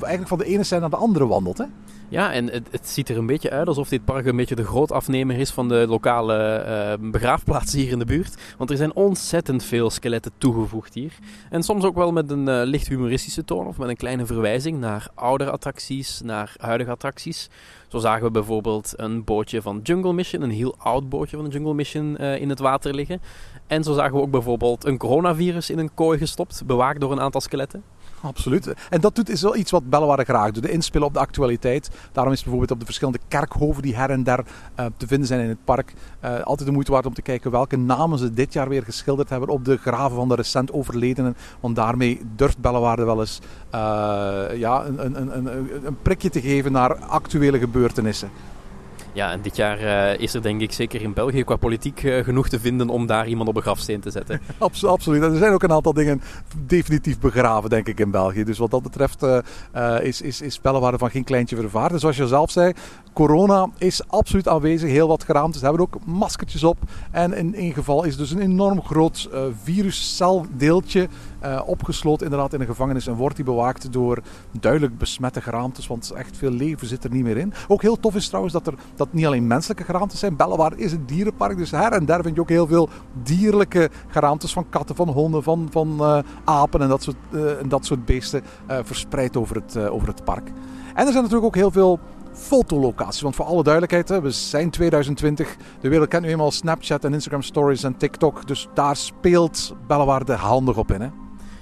eigenlijk 0.00 0.28
van 0.28 0.38
de 0.38 0.44
ene 0.44 0.64
scène 0.64 0.80
naar 0.80 0.90
de 0.90 0.96
andere 0.96 1.26
wandelt. 1.26 1.58
Hè? 1.58 1.64
Ja, 2.08 2.32
en 2.32 2.50
het, 2.50 2.68
het 2.70 2.88
ziet 2.88 3.08
er 3.08 3.18
een 3.18 3.26
beetje 3.26 3.50
uit 3.50 3.68
alsof 3.68 3.88
dit 3.88 4.04
park 4.04 4.26
een 4.26 4.36
beetje 4.36 4.54
de 4.54 4.64
grootafnemer 4.64 5.38
is 5.38 5.50
van 5.50 5.68
de 5.68 5.84
lokale 5.88 6.36
eh, 6.36 7.10
begraafplaatsen 7.10 7.78
hier 7.78 7.92
in 7.92 7.98
de 7.98 8.04
buurt. 8.04 8.34
Want 8.58 8.70
er 8.70 8.76
zijn 8.76 8.94
ontzettend 8.94 9.64
veel 9.64 9.90
skeletten 9.90 10.32
toegevoegd 10.38 10.94
hier. 10.94 11.12
En 11.50 11.62
soms 11.62 11.84
ook 11.84 11.94
wel 11.94 12.12
met 12.12 12.30
een 12.30 12.48
eh, 12.48 12.60
licht 12.64 12.88
humoristische 12.88 13.44
toon 13.44 13.66
of 13.66 13.78
met 13.78 13.88
een 13.88 13.96
kleine 13.96 14.26
verwijzing 14.26 14.78
naar 14.78 15.08
oudere 15.14 15.50
attracties, 15.50 16.20
naar 16.24 16.54
huidige 16.56 16.90
attracties. 16.90 17.50
Zo 17.88 17.98
zagen 17.98 18.24
we 18.24 18.30
bijvoorbeeld 18.30 18.92
een 18.96 19.24
bootje 19.24 19.62
van 19.62 19.80
Jungle 19.82 20.12
Mission, 20.12 20.42
een 20.42 20.50
heel 20.50 20.74
oud 20.78 21.08
bootje 21.08 21.36
van 21.36 21.44
de 21.44 21.50
Jungle 21.50 21.74
Mission 21.74 22.16
in 22.16 22.48
het 22.48 22.58
water 22.58 22.94
liggen. 22.94 23.20
En 23.66 23.84
zo 23.84 23.94
zagen 23.94 24.14
we 24.14 24.20
ook 24.20 24.30
bijvoorbeeld 24.30 24.84
een 24.84 24.98
coronavirus 24.98 25.70
in 25.70 25.78
een 25.78 25.94
kooi 25.94 26.18
gestopt, 26.18 26.62
bewaakt 26.66 27.00
door 27.00 27.12
een 27.12 27.20
aantal 27.20 27.40
skeletten. 27.40 27.82
Absoluut. 28.20 28.74
En 28.90 29.00
dat 29.00 29.14
doet, 29.14 29.28
is 29.28 29.42
wel 29.42 29.56
iets 29.56 29.70
wat 29.70 29.90
Bellewaarde 29.90 30.24
graag 30.24 30.50
doet. 30.50 30.62
De 30.62 30.70
inspelen 30.70 31.06
op 31.06 31.14
de 31.14 31.18
actualiteit. 31.18 31.90
Daarom 32.12 32.32
is 32.32 32.40
bijvoorbeeld 32.40 32.70
op 32.70 32.78
de 32.78 32.84
verschillende 32.84 33.20
kerkhoven 33.28 33.82
die 33.82 33.96
her 33.96 34.10
en 34.10 34.22
der 34.22 34.44
eh, 34.74 34.86
te 34.96 35.06
vinden 35.06 35.26
zijn 35.26 35.40
in 35.40 35.48
het 35.48 35.64
park. 35.64 35.94
eh, 36.20 36.40
altijd 36.40 36.68
de 36.68 36.74
moeite 36.74 36.92
waard 36.92 37.06
om 37.06 37.14
te 37.14 37.22
kijken 37.22 37.50
welke 37.50 37.76
namen 37.76 38.18
ze 38.18 38.32
dit 38.32 38.52
jaar 38.52 38.68
weer 38.68 38.82
geschilderd 38.82 39.28
hebben 39.28 39.48
op 39.48 39.64
de 39.64 39.76
graven 39.76 40.16
van 40.16 40.28
de 40.28 40.34
recent 40.34 40.72
overledenen. 40.72 41.36
Want 41.60 41.76
daarmee 41.76 42.20
durft 42.36 42.58
Bellewaarde 42.58 43.04
wel 43.04 43.20
eens 43.20 43.40
eh, 43.70 43.80
ja, 44.54 44.84
een, 44.84 45.04
een, 45.04 45.36
een, 45.36 45.56
een, 45.56 45.86
een 45.86 45.98
prikje 46.02 46.30
te 46.30 46.40
geven 46.40 46.72
naar 46.72 46.94
actuele 46.94 47.58
gebeurtenissen. 47.58 48.30
Ja, 49.16 49.32
en 49.32 49.42
dit 49.42 49.56
jaar 49.56 49.78
eh, 49.78 50.20
is 50.20 50.34
er 50.34 50.42
denk 50.42 50.60
ik 50.60 50.72
zeker 50.72 51.02
in 51.02 51.12
België 51.12 51.44
qua 51.44 51.56
politiek 51.56 52.04
eh, 52.04 52.24
genoeg 52.24 52.48
te 52.48 52.60
vinden 52.60 52.88
om 52.88 53.06
daar 53.06 53.28
iemand 53.28 53.48
op 53.48 53.56
een 53.56 53.62
grafsteen 53.62 54.00
te 54.00 54.10
zetten. 54.10 54.40
Abs- 54.58 54.84
absoluut. 54.84 55.22
Er 55.22 55.36
zijn 55.36 55.52
ook 55.52 55.62
een 55.62 55.72
aantal 55.72 55.92
dingen 55.92 56.22
definitief 56.66 57.18
begraven, 57.18 57.70
denk 57.70 57.88
ik, 57.88 58.00
in 58.00 58.10
België. 58.10 58.44
Dus 58.44 58.58
wat 58.58 58.70
dat 58.70 58.82
betreft 58.82 59.22
eh, 59.22 60.00
is, 60.00 60.20
is, 60.20 60.40
is 60.40 60.60
Bellewaarde 60.60 60.98
van 60.98 61.10
geen 61.10 61.24
kleintje 61.24 61.56
vervaard. 61.56 61.92
En 61.92 61.98
zoals 61.98 62.16
je 62.16 62.26
zelf 62.26 62.50
zei, 62.50 62.72
corona 63.12 63.68
is 63.78 64.08
absoluut 64.08 64.48
aanwezig. 64.48 64.90
Heel 64.90 65.08
wat 65.08 65.24
geraamtes 65.24 65.60
hebben 65.60 65.80
ook 65.80 65.98
maskertjes 66.04 66.64
op. 66.64 66.78
En 67.10 67.32
in 67.32 67.54
één 67.54 67.72
geval 67.72 68.04
is 68.04 68.16
dus 68.16 68.30
een 68.30 68.40
enorm 68.40 68.82
groot 68.82 69.28
virusceldeeltje 69.62 71.08
opgesloten 71.66 72.24
inderdaad 72.24 72.52
in 72.52 72.60
een 72.60 72.66
gevangenis. 72.66 73.06
En 73.06 73.14
wordt 73.14 73.36
die 73.36 73.44
bewaakt 73.44 73.92
door 73.92 74.22
duidelijk 74.50 74.98
besmette 74.98 75.40
geraamtes. 75.40 75.86
Want 75.86 76.10
echt 76.10 76.36
veel 76.36 76.50
leven 76.50 76.86
zit 76.86 77.04
er 77.04 77.10
niet 77.10 77.24
meer 77.24 77.36
in. 77.36 77.52
Ook 77.68 77.82
heel 77.82 78.00
tof 78.00 78.14
is 78.14 78.26
trouwens 78.26 78.54
dat 78.54 78.66
er 78.66 78.74
niet 79.12 79.26
alleen 79.26 79.46
menselijke 79.46 79.84
geraamtes 79.84 80.18
zijn. 80.18 80.36
Bellewaarde 80.36 80.76
is 80.76 80.92
een 80.92 81.06
dierenpark. 81.06 81.56
Dus 81.56 81.70
her 81.70 81.92
en 81.92 82.04
der 82.04 82.22
vind 82.22 82.34
je 82.34 82.40
ook 82.40 82.48
heel 82.48 82.66
veel 82.66 82.88
dierlijke 83.22 83.90
geraamtes 84.06 84.52
van 84.52 84.68
katten, 84.68 84.96
van 84.96 85.08
honden, 85.08 85.42
van, 85.42 85.68
van 85.70 85.96
eh, 86.00 86.18
apen 86.44 86.80
en 86.80 86.88
dat 86.88 87.02
soort, 87.02 87.16
eh, 87.32 87.60
en 87.60 87.68
dat 87.68 87.84
soort 87.84 88.04
beesten 88.04 88.42
eh, 88.66 88.78
verspreid 88.82 89.36
over 89.36 89.56
het, 89.56 89.88
over 89.88 90.08
het 90.08 90.24
park. 90.24 90.48
En 90.94 91.06
er 91.06 91.12
zijn 91.12 91.22
natuurlijk 91.22 91.44
ook 91.44 91.54
heel 91.54 91.70
veel 91.70 91.98
fotolocaties. 92.32 93.20
Want 93.20 93.34
voor 93.34 93.44
alle 93.44 93.62
duidelijkheid, 93.62 94.22
we 94.22 94.30
zijn 94.30 94.70
2020. 94.70 95.56
De 95.80 95.88
wereld 95.88 96.08
kent 96.08 96.22
nu 96.24 96.30
eenmaal 96.30 96.50
Snapchat 96.50 97.04
en 97.04 97.12
Instagram 97.12 97.42
Stories 97.42 97.82
en 97.82 97.96
TikTok. 97.96 98.46
Dus 98.46 98.68
daar 98.74 98.96
speelt 98.96 99.74
Bellewaarde 99.86 100.32
handig 100.32 100.76
op 100.76 100.92
in. 100.92 101.00
Hè? 101.00 101.08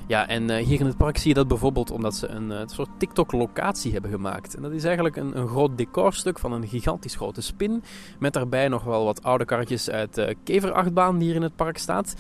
Ja, 0.06 0.28
en 0.28 0.50
eh, 0.50 0.64
hier 0.64 0.80
in 0.80 0.87
het 0.87 0.96
park 0.96 1.18
zie 1.18 1.28
je 1.28 1.34
dat 1.34 1.49
bijvoorbeeld 1.49 1.90
omdat 1.90 2.14
ze 2.14 2.28
een, 2.28 2.52
eh, 2.52 2.61
soort 2.66 2.88
TikTok-locatie 2.99 3.92
hebben 3.92 4.11
gemaakt. 4.11 4.54
En 4.54 4.62
dat 4.62 4.73
is 4.73 4.84
eigenlijk 4.84 5.16
een, 5.16 5.38
een 5.38 5.49
groot 5.49 5.78
decorstuk 5.78 6.38
van 6.38 6.52
een 6.52 6.68
gigantisch 6.68 7.14
grote 7.14 7.40
spin. 7.40 7.82
Met 8.18 8.32
daarbij 8.32 8.68
nog 8.68 8.84
wel 8.84 9.04
wat 9.04 9.23
oude 9.23 9.44
karretjes 9.44 9.90
uit 9.90 10.14
de 10.14 10.37
keverachtbaan 10.44 11.18
die 11.18 11.26
hier 11.26 11.37
in 11.37 11.42
het 11.42 11.56
park 11.56 11.78
staat. 11.78 12.14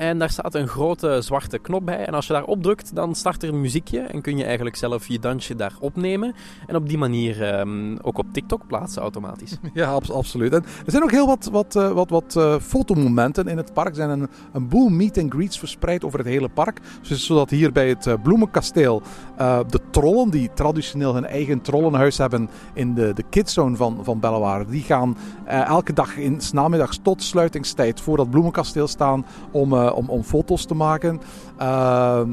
En 0.00 0.18
daar 0.18 0.30
staat 0.30 0.54
een 0.54 0.68
grote 0.68 1.20
zwarte 1.22 1.58
knop 1.58 1.84
bij. 1.84 2.04
En 2.04 2.14
als 2.14 2.26
je 2.26 2.32
daarop 2.32 2.62
drukt, 2.62 2.94
dan 2.94 3.14
start 3.14 3.42
er 3.42 3.48
een 3.48 3.60
muziekje. 3.60 4.00
En 4.00 4.20
kun 4.20 4.36
je 4.36 4.44
eigenlijk 4.44 4.76
zelf 4.76 5.08
je 5.08 5.18
dansje 5.18 5.56
daar 5.56 5.72
opnemen. 5.80 6.34
En 6.66 6.76
op 6.76 6.88
die 6.88 6.98
manier 6.98 7.42
ehm, 7.42 7.96
ook 8.02 8.18
op 8.18 8.26
TikTok 8.32 8.66
plaatsen 8.66 9.02
automatisch. 9.02 9.56
Ja, 9.74 9.90
abs- 9.90 10.10
absoluut. 10.10 10.52
En 10.52 10.62
er 10.62 10.90
zijn 10.90 11.02
ook 11.02 11.10
heel 11.10 11.26
wat, 11.26 11.48
wat, 11.52 11.76
eh, 11.76 11.92
wat, 11.92 12.10
wat 12.10 12.36
eh, 12.36 12.56
fotomomenten 12.60 13.48
in 13.48 13.56
het 13.56 13.72
park. 13.72 13.88
Er 13.88 13.94
zijn 13.94 14.10
een, 14.10 14.28
een 14.52 14.68
boel 14.68 14.88
meet 14.88 15.18
and 15.18 15.32
greets 15.32 15.58
verspreid 15.58 16.04
over 16.04 16.18
het 16.18 16.28
hele 16.28 16.48
park. 16.48 16.80
Dus 17.08 17.26
zodat 17.26 17.50
hier 17.50 17.72
bij 17.72 17.88
het 17.88 18.06
eh, 18.06 18.14
Bloemenkasteel 18.22 19.02
eh, 19.40 19.58
de 19.68 19.80
trollen, 19.90 20.30
die 20.30 20.50
traditioneel 20.54 21.14
hun 21.14 21.26
eigen 21.26 21.60
trollenhuis 21.60 22.18
hebben 22.18 22.50
in 22.74 22.94
de, 22.94 23.12
de 23.12 23.22
kidzone 23.22 23.76
van, 23.76 23.98
van 24.02 24.20
die 24.68 24.82
gaan 24.82 25.16
eh, 25.44 25.66
elke 25.66 25.92
dag 25.92 26.16
in 26.16 26.40
's 26.40 26.52
namiddags 26.52 26.98
tot 27.02 27.22
sluitingstijd 27.22 28.00
voor 28.00 28.16
dat 28.16 28.30
Bloemenkasteel 28.30 28.86
staan 28.88 29.26
om, 29.50 29.72
eh, 29.72 29.92
om, 29.96 30.08
om 30.08 30.22
foto's 30.22 30.64
te 30.64 30.74
maken. 30.74 31.20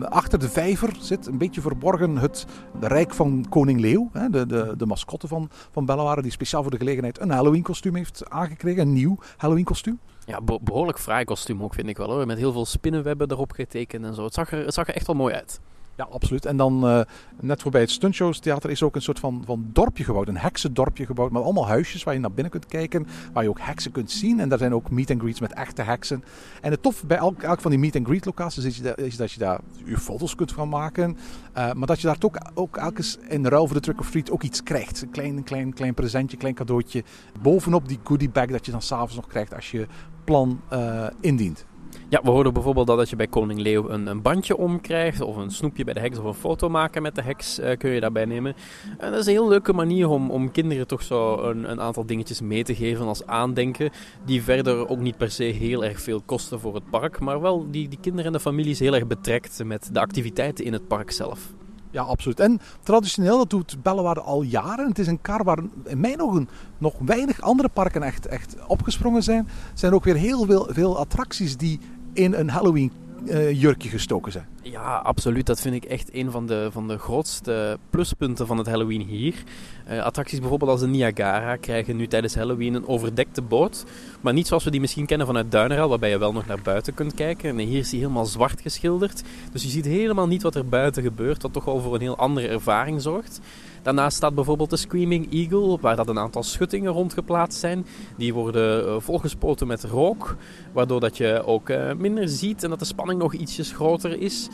Achter 0.10 0.40
de 0.40 0.50
vijver 0.50 0.96
zit 1.00 1.28
een 1.28 1.38
beetje 1.38 1.62
verborgen 1.62 2.18
het 2.18 2.46
Rijk 2.80 3.14
van 3.14 3.46
Koning 3.50 3.80
Leeuw, 3.80 4.10
hè, 4.14 4.30
de, 4.30 4.46
de, 4.46 4.74
de 4.78 4.86
mascotte 4.86 5.28
van, 5.28 5.50
van 5.72 5.86
die 6.22 6.32
speciaal 6.32 6.62
voor 6.62 6.72
de 6.72 6.78
gelegenheid 6.78 7.20
een 7.20 7.32
Halloween 7.32 7.62
kostuum 7.62 7.96
heeft 7.96 8.30
aangekregen, 8.30 8.82
een 8.82 8.94
nieuw 8.94 9.18
Halloween 9.38 9.64
kostuum. 9.64 10.00
Ja, 10.26 10.42
be- 10.42 10.60
behoorlijk 10.62 11.00
fraai 11.00 11.26
kostuum 11.26 11.64
ook, 11.64 11.74
vind 11.74 11.88
ik 11.88 11.98
wel 11.98 12.10
hoor. 12.12 12.26
Met 12.26 12.38
heel 12.38 12.52
veel 12.52 12.66
spinnenwebben 12.66 13.32
erop 13.32 13.52
getekend 13.52 14.06
en 14.06 14.14
zo. 14.14 14.24
Het 14.24 14.34
zag 14.34 14.52
er, 14.52 14.66
het 14.66 14.74
zag 14.74 14.88
er 14.88 14.96
echt 14.96 15.08
wel 15.08 15.16
mooi 15.16 15.34
uit. 15.34 15.60
Ja, 15.98 16.08
absoluut. 16.12 16.46
En 16.46 16.58
dan 16.58 16.88
eh, 16.88 17.02
net 17.42 17.62
voorbij 17.62 17.82
het 17.82 17.90
Stuntshows 17.92 18.40
Theater 18.40 18.70
is 18.70 18.84
ook 18.84 18.96
een 18.96 19.02
soort 19.02 19.20
van, 19.20 19.42
van 19.46 19.70
dorpje 19.74 20.04
gebouwd. 20.04 20.28
Een 20.28 20.38
heksendorpje 20.38 21.06
gebouwd 21.06 21.32
met 21.32 21.44
allemaal 21.44 21.68
huisjes 21.68 22.04
waar 22.04 22.14
je 22.14 22.20
naar 22.20 22.32
binnen 22.32 22.52
kunt 22.52 22.66
kijken. 22.66 23.08
Waar 23.34 23.44
je 23.44 23.50
ook 23.50 23.60
heksen 23.60 23.92
kunt 23.92 24.12
zien. 24.12 24.40
En 24.40 24.50
daar 24.50 24.58
zijn 24.58 24.74
ook 24.74 24.90
meet 24.90 25.12
and 25.12 25.20
greets 25.20 25.40
met 25.40 25.54
echte 25.54 25.82
heksen. 25.82 26.24
En 26.62 26.72
het 26.72 26.82
tof 26.82 27.04
bij 27.06 27.18
elk, 27.18 27.42
elk 27.42 27.62
van 27.62 27.72
die 27.72 27.80
meet 27.80 27.96
and 27.96 28.06
greet 28.08 28.26
locaties 28.26 28.64
is, 28.64 28.82
dat- 28.82 29.00
is 29.00 29.18
dat 29.18 29.32
je 29.32 29.40
daar 29.40 29.60
je 29.86 29.98
foto's 29.98 30.36
kunt 30.36 30.52
van 30.52 30.70
maken. 30.70 31.18
Eh, 31.54 31.74
maar 31.74 31.88
dat 31.88 32.02
je 32.02 32.08
daar 32.08 32.18
ook, 32.20 32.38
ook 32.54 32.78
elkens 32.78 33.18
in 33.28 33.46
ruil 33.46 33.66
voor 33.66 33.76
de 33.76 33.82
trick 33.82 34.00
or 34.00 34.10
treat 34.10 34.32
ook 34.32 34.44
iets 34.44 34.64
krijgt. 34.64 35.02
Een 35.02 35.12
klein, 35.12 35.44
klein, 35.44 35.74
klein 35.74 35.94
presentje, 35.94 36.38
klein 36.38 36.56
cadeautje. 36.56 37.04
Bovenop 37.42 37.88
die 37.88 38.00
goodie 38.04 38.30
bag 38.30 38.46
dat 38.48 38.66
je 38.66 38.72
dan 38.72 38.82
s'avonds 38.82 39.16
nog 39.16 39.28
krijgt 39.28 39.54
als 39.56 39.72
je 39.72 39.88
plan 40.24 40.62
eh, 40.70 41.06
indient. 41.22 41.66
Ja, 42.10 42.22
we 42.24 42.30
hoorden 42.30 42.54
bijvoorbeeld 42.54 42.88
dat 42.88 43.00
als 43.00 43.10
je 43.10 43.16
bij 43.16 43.28
Koning 43.28 43.60
Leeuw 43.60 43.90
een, 43.90 44.08
een 44.08 44.22
bandje 44.22 44.58
omkrijgt, 44.58 45.22
of 45.22 45.36
een 45.36 45.52
snoepje 45.52 45.84
bij 45.84 45.94
de 45.94 46.00
heks, 46.00 46.18
of 46.18 46.26
een 46.26 46.34
foto 46.34 46.70
maken 46.70 47.02
met 47.02 47.16
de 47.16 47.22
heks, 47.22 47.60
eh, 47.60 47.78
kun 47.78 47.92
je 47.92 48.00
daarbij 48.00 48.26
nemen. 48.26 48.56
En 48.98 49.12
dat 49.12 49.20
is 49.20 49.26
een 49.26 49.32
heel 49.32 49.48
leuke 49.48 49.74
manier 49.74 50.10
om, 50.10 50.32
om 50.32 50.52
kinderen 50.52 50.88
toch 50.88 51.02
zo 51.02 51.42
een, 51.42 51.72
een 51.72 51.82
aantal 51.82 52.06
dingetjes 52.06 52.42
mee 52.42 52.64
te 52.64 52.76
geven 52.76 53.06
als 53.06 53.26
aandenken, 53.26 53.90
die 54.26 54.44
verder 54.44 54.90
ook 54.90 55.00
niet 55.00 55.18
per 55.18 55.32
se 55.32 55.44
heel 55.44 55.86
erg 55.86 56.02
veel 56.02 56.22
kosten 56.26 56.60
voor 56.60 56.76
het 56.76 56.90
park, 56.90 57.20
maar 57.20 57.42
wel 57.42 57.72
die, 57.72 57.88
die 57.88 58.00
kinderen 58.02 58.26
en 58.26 58.34
de 58.34 58.40
families 58.40 58.80
heel 58.80 58.96
erg 58.96 59.08
betrekt 59.08 59.64
met 59.64 59.90
de 59.94 60.00
activiteiten 60.00 60.66
in 60.66 60.74
het 60.74 60.88
park 60.88 61.12
zelf. 61.12 61.57
Ja, 61.98 62.04
absoluut. 62.04 62.40
En 62.40 62.60
traditioneel, 62.84 63.38
dat 63.38 63.50
doet 63.50 63.84
Bellewaarde 63.84 64.22
al 64.22 64.42
jaren. 64.42 64.88
Het 64.88 65.00
is 65.00 65.08
een 65.08 65.22
kar 65.22 65.44
waar 65.44 65.58
in 65.86 66.00
mijn 66.00 66.22
ogen 66.22 66.50
nog 66.78 66.94
weinig 67.00 67.42
andere 67.42 67.70
parken 67.70 68.04
echt, 68.04 68.26
echt 68.26 68.56
opgesprongen 68.68 69.24
zijn. 69.24 69.48
Er 69.48 69.72
zijn 69.74 69.94
ook 69.94 70.04
weer 70.04 70.16
heel 70.16 70.46
veel, 70.46 70.68
veel 70.70 70.98
attracties 70.98 71.58
die 71.58 71.80
in 72.14 72.34
een 72.34 72.50
Halloween 72.50 72.92
eh, 73.30 73.62
jurkje 73.62 73.90
gestoken 73.90 74.32
zijn. 74.32 74.46
Ja, 74.62 74.96
absoluut. 74.96 75.46
Dat 75.46 75.62
vind 75.62 75.76
ik 75.76 75.86
echt 75.86 76.14
een 76.14 76.32
van 76.32 76.48
de, 76.48 76.70
van 76.72 76.88
de 76.88 76.98
grootste 76.98 77.78
pluspunten 77.90 78.48
van 78.48 78.58
het 78.58 78.68
Halloween 78.68 79.02
hier. 79.02 79.44
Eh, 79.86 80.04
attracties 80.04 80.40
bijvoorbeeld 80.40 80.72
als 80.72 80.80
de 80.80 80.88
Niagara 80.88 81.56
krijgen 81.56 81.96
nu 81.96 82.08
tijdens 82.08 82.36
Halloween 82.36 82.74
een 82.74 82.88
overdekte 82.88 83.42
boot. 83.42 83.86
Maar 84.22 84.34
niet 84.34 84.48
zoals 84.48 84.64
we 84.64 84.72
die 84.72 84.80
misschien 84.80 85.06
kennen 85.06 85.28
vanuit 85.28 85.52
Duineral, 85.52 85.90
waarbij 85.90 86.10
je 86.10 86.18
wel 86.18 86.34
nog 86.34 86.46
naar 86.46 86.62
buiten 86.62 86.94
kunt 86.94 87.14
kijken. 87.14 87.56
Nee, 87.56 87.66
hier 87.66 87.80
is 87.80 87.90
die 87.90 88.00
helemaal 88.00 88.26
zwart 88.26 88.62
geschilderd. 88.62 89.24
Dus 89.52 89.64
je 89.64 89.70
ziet 89.70 89.86
helemaal 89.86 90.28
niet 90.28 90.42
wat 90.42 90.56
er 90.56 90.70
buiten 90.70 91.04
gebeurt, 91.04 91.42
wat 91.42 91.54
toch 91.54 91.66
wel 91.66 91.82
voor 91.82 91.96
een 91.96 92.02
heel 92.02 92.18
andere 92.18 92.48
ervaring 92.48 93.02
zorgt. 93.02 93.40
Daarnaast 93.88 94.18
staat 94.18 94.36
bijvoorbeeld 94.36 94.70
de 94.70 94.78
Screaming 94.78 95.34
Eagle, 95.34 95.78
waar 95.82 95.96
dat 95.96 96.08
een 96.08 96.20
aantal 96.20 96.44
schuttingen 96.44 96.92
rondgeplaatst 96.92 97.60
zijn. 97.60 97.86
Die 98.18 98.34
worden 98.34 98.88
eh, 98.88 98.96
volgespoten 99.00 99.68
met 99.68 99.84
rook, 99.84 100.36
waardoor 100.74 101.00
dat 101.00 101.18
je 101.18 101.44
ook 101.46 101.70
eh, 101.70 101.94
minder 101.94 102.30
ziet 102.30 102.64
en 102.64 102.70
dat 102.70 102.80
de 102.80 102.86
spanning 102.86 103.20
nog 103.20 103.34
ietsjes 103.34 103.72
groter 103.72 104.22
is. 104.22 104.48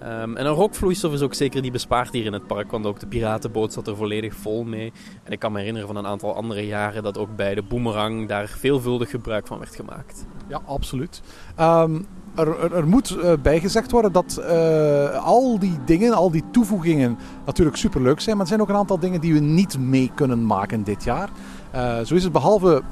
Ehm, 0.00 0.36
en 0.36 0.46
een 0.46 0.54
rookvloeistof 0.54 1.12
is 1.12 1.20
ook 1.20 1.34
zeker 1.34 1.62
die 1.62 1.70
bespaard 1.70 2.12
hier 2.12 2.24
in 2.24 2.32
het 2.32 2.46
park, 2.46 2.70
want 2.70 2.86
ook 2.86 3.00
de 3.00 3.06
piratenboot 3.06 3.72
zat 3.72 3.86
er 3.86 3.96
volledig 3.96 4.34
vol 4.34 4.64
mee. 4.64 4.92
En 5.24 5.32
ik 5.32 5.38
kan 5.38 5.52
me 5.52 5.58
herinneren 5.58 5.88
van 5.88 5.96
een 5.96 6.06
aantal 6.06 6.34
andere 6.34 6.66
jaren 6.66 7.02
dat 7.02 7.18
ook 7.18 7.36
bij 7.36 7.54
de 7.54 7.62
Boomerang 7.62 8.28
daar 8.28 8.48
veelvuldig 8.48 9.10
gebruik 9.10 9.46
van 9.46 9.58
werd 9.58 9.74
gemaakt. 9.74 10.26
Ja, 10.48 10.62
absoluut. 10.66 11.22
Ehm, 11.56 12.00
er, 12.34 12.74
er, 12.74 12.88
moet 12.88 13.10
eh, 13.10 13.32
bijgezegd 13.42 13.90
worden 13.90 14.12
dat 14.12 14.36
eh, 14.36 15.24
al 15.24 15.58
die 15.58 15.78
dingen, 15.84 16.12
al 16.12 16.30
die 16.30 16.44
toevoegingen 16.50 17.18
natuurlijk 17.44 17.76
superleuk 17.76 18.20
zijn. 18.20 18.36
Maar 18.36 18.44
er 18.44 18.50
zijn 18.50 18.62
ook 18.62 18.68
een 18.68 18.80
aantal 18.80 18.98
dingen 18.98 19.20
die 19.20 19.32
we 19.32 19.40
niet 19.40 19.78
mee 19.78 20.10
kunnen 20.14 20.46
maken 20.46 20.82
dit 20.82 21.04
jaar. 21.04 21.28
Eh, 21.70 22.00
zo 22.00 22.14
is 22.14 22.22
het 22.22 22.32
behalve 22.32 22.82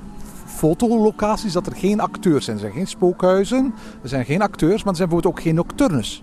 fotolocaties 0.44 1.53
dat 1.53 1.66
er 1.66 1.76
geen 1.76 2.00
acteurs 2.00 2.44
zijn. 2.44 2.57
Er 2.57 2.62
zijn 2.62 2.74
geen 2.74 2.87
spookhuizen, 2.87 3.74
er 4.03 4.09
zijn 4.09 4.24
geen 4.24 4.42
acteurs, 4.42 4.83
maar 4.83 4.92
er 4.92 4.96
zijn 4.96 5.09
bijvoorbeeld 5.09 5.37
ook 5.37 5.42
geen 5.42 5.55
nocturnes. 5.55 6.22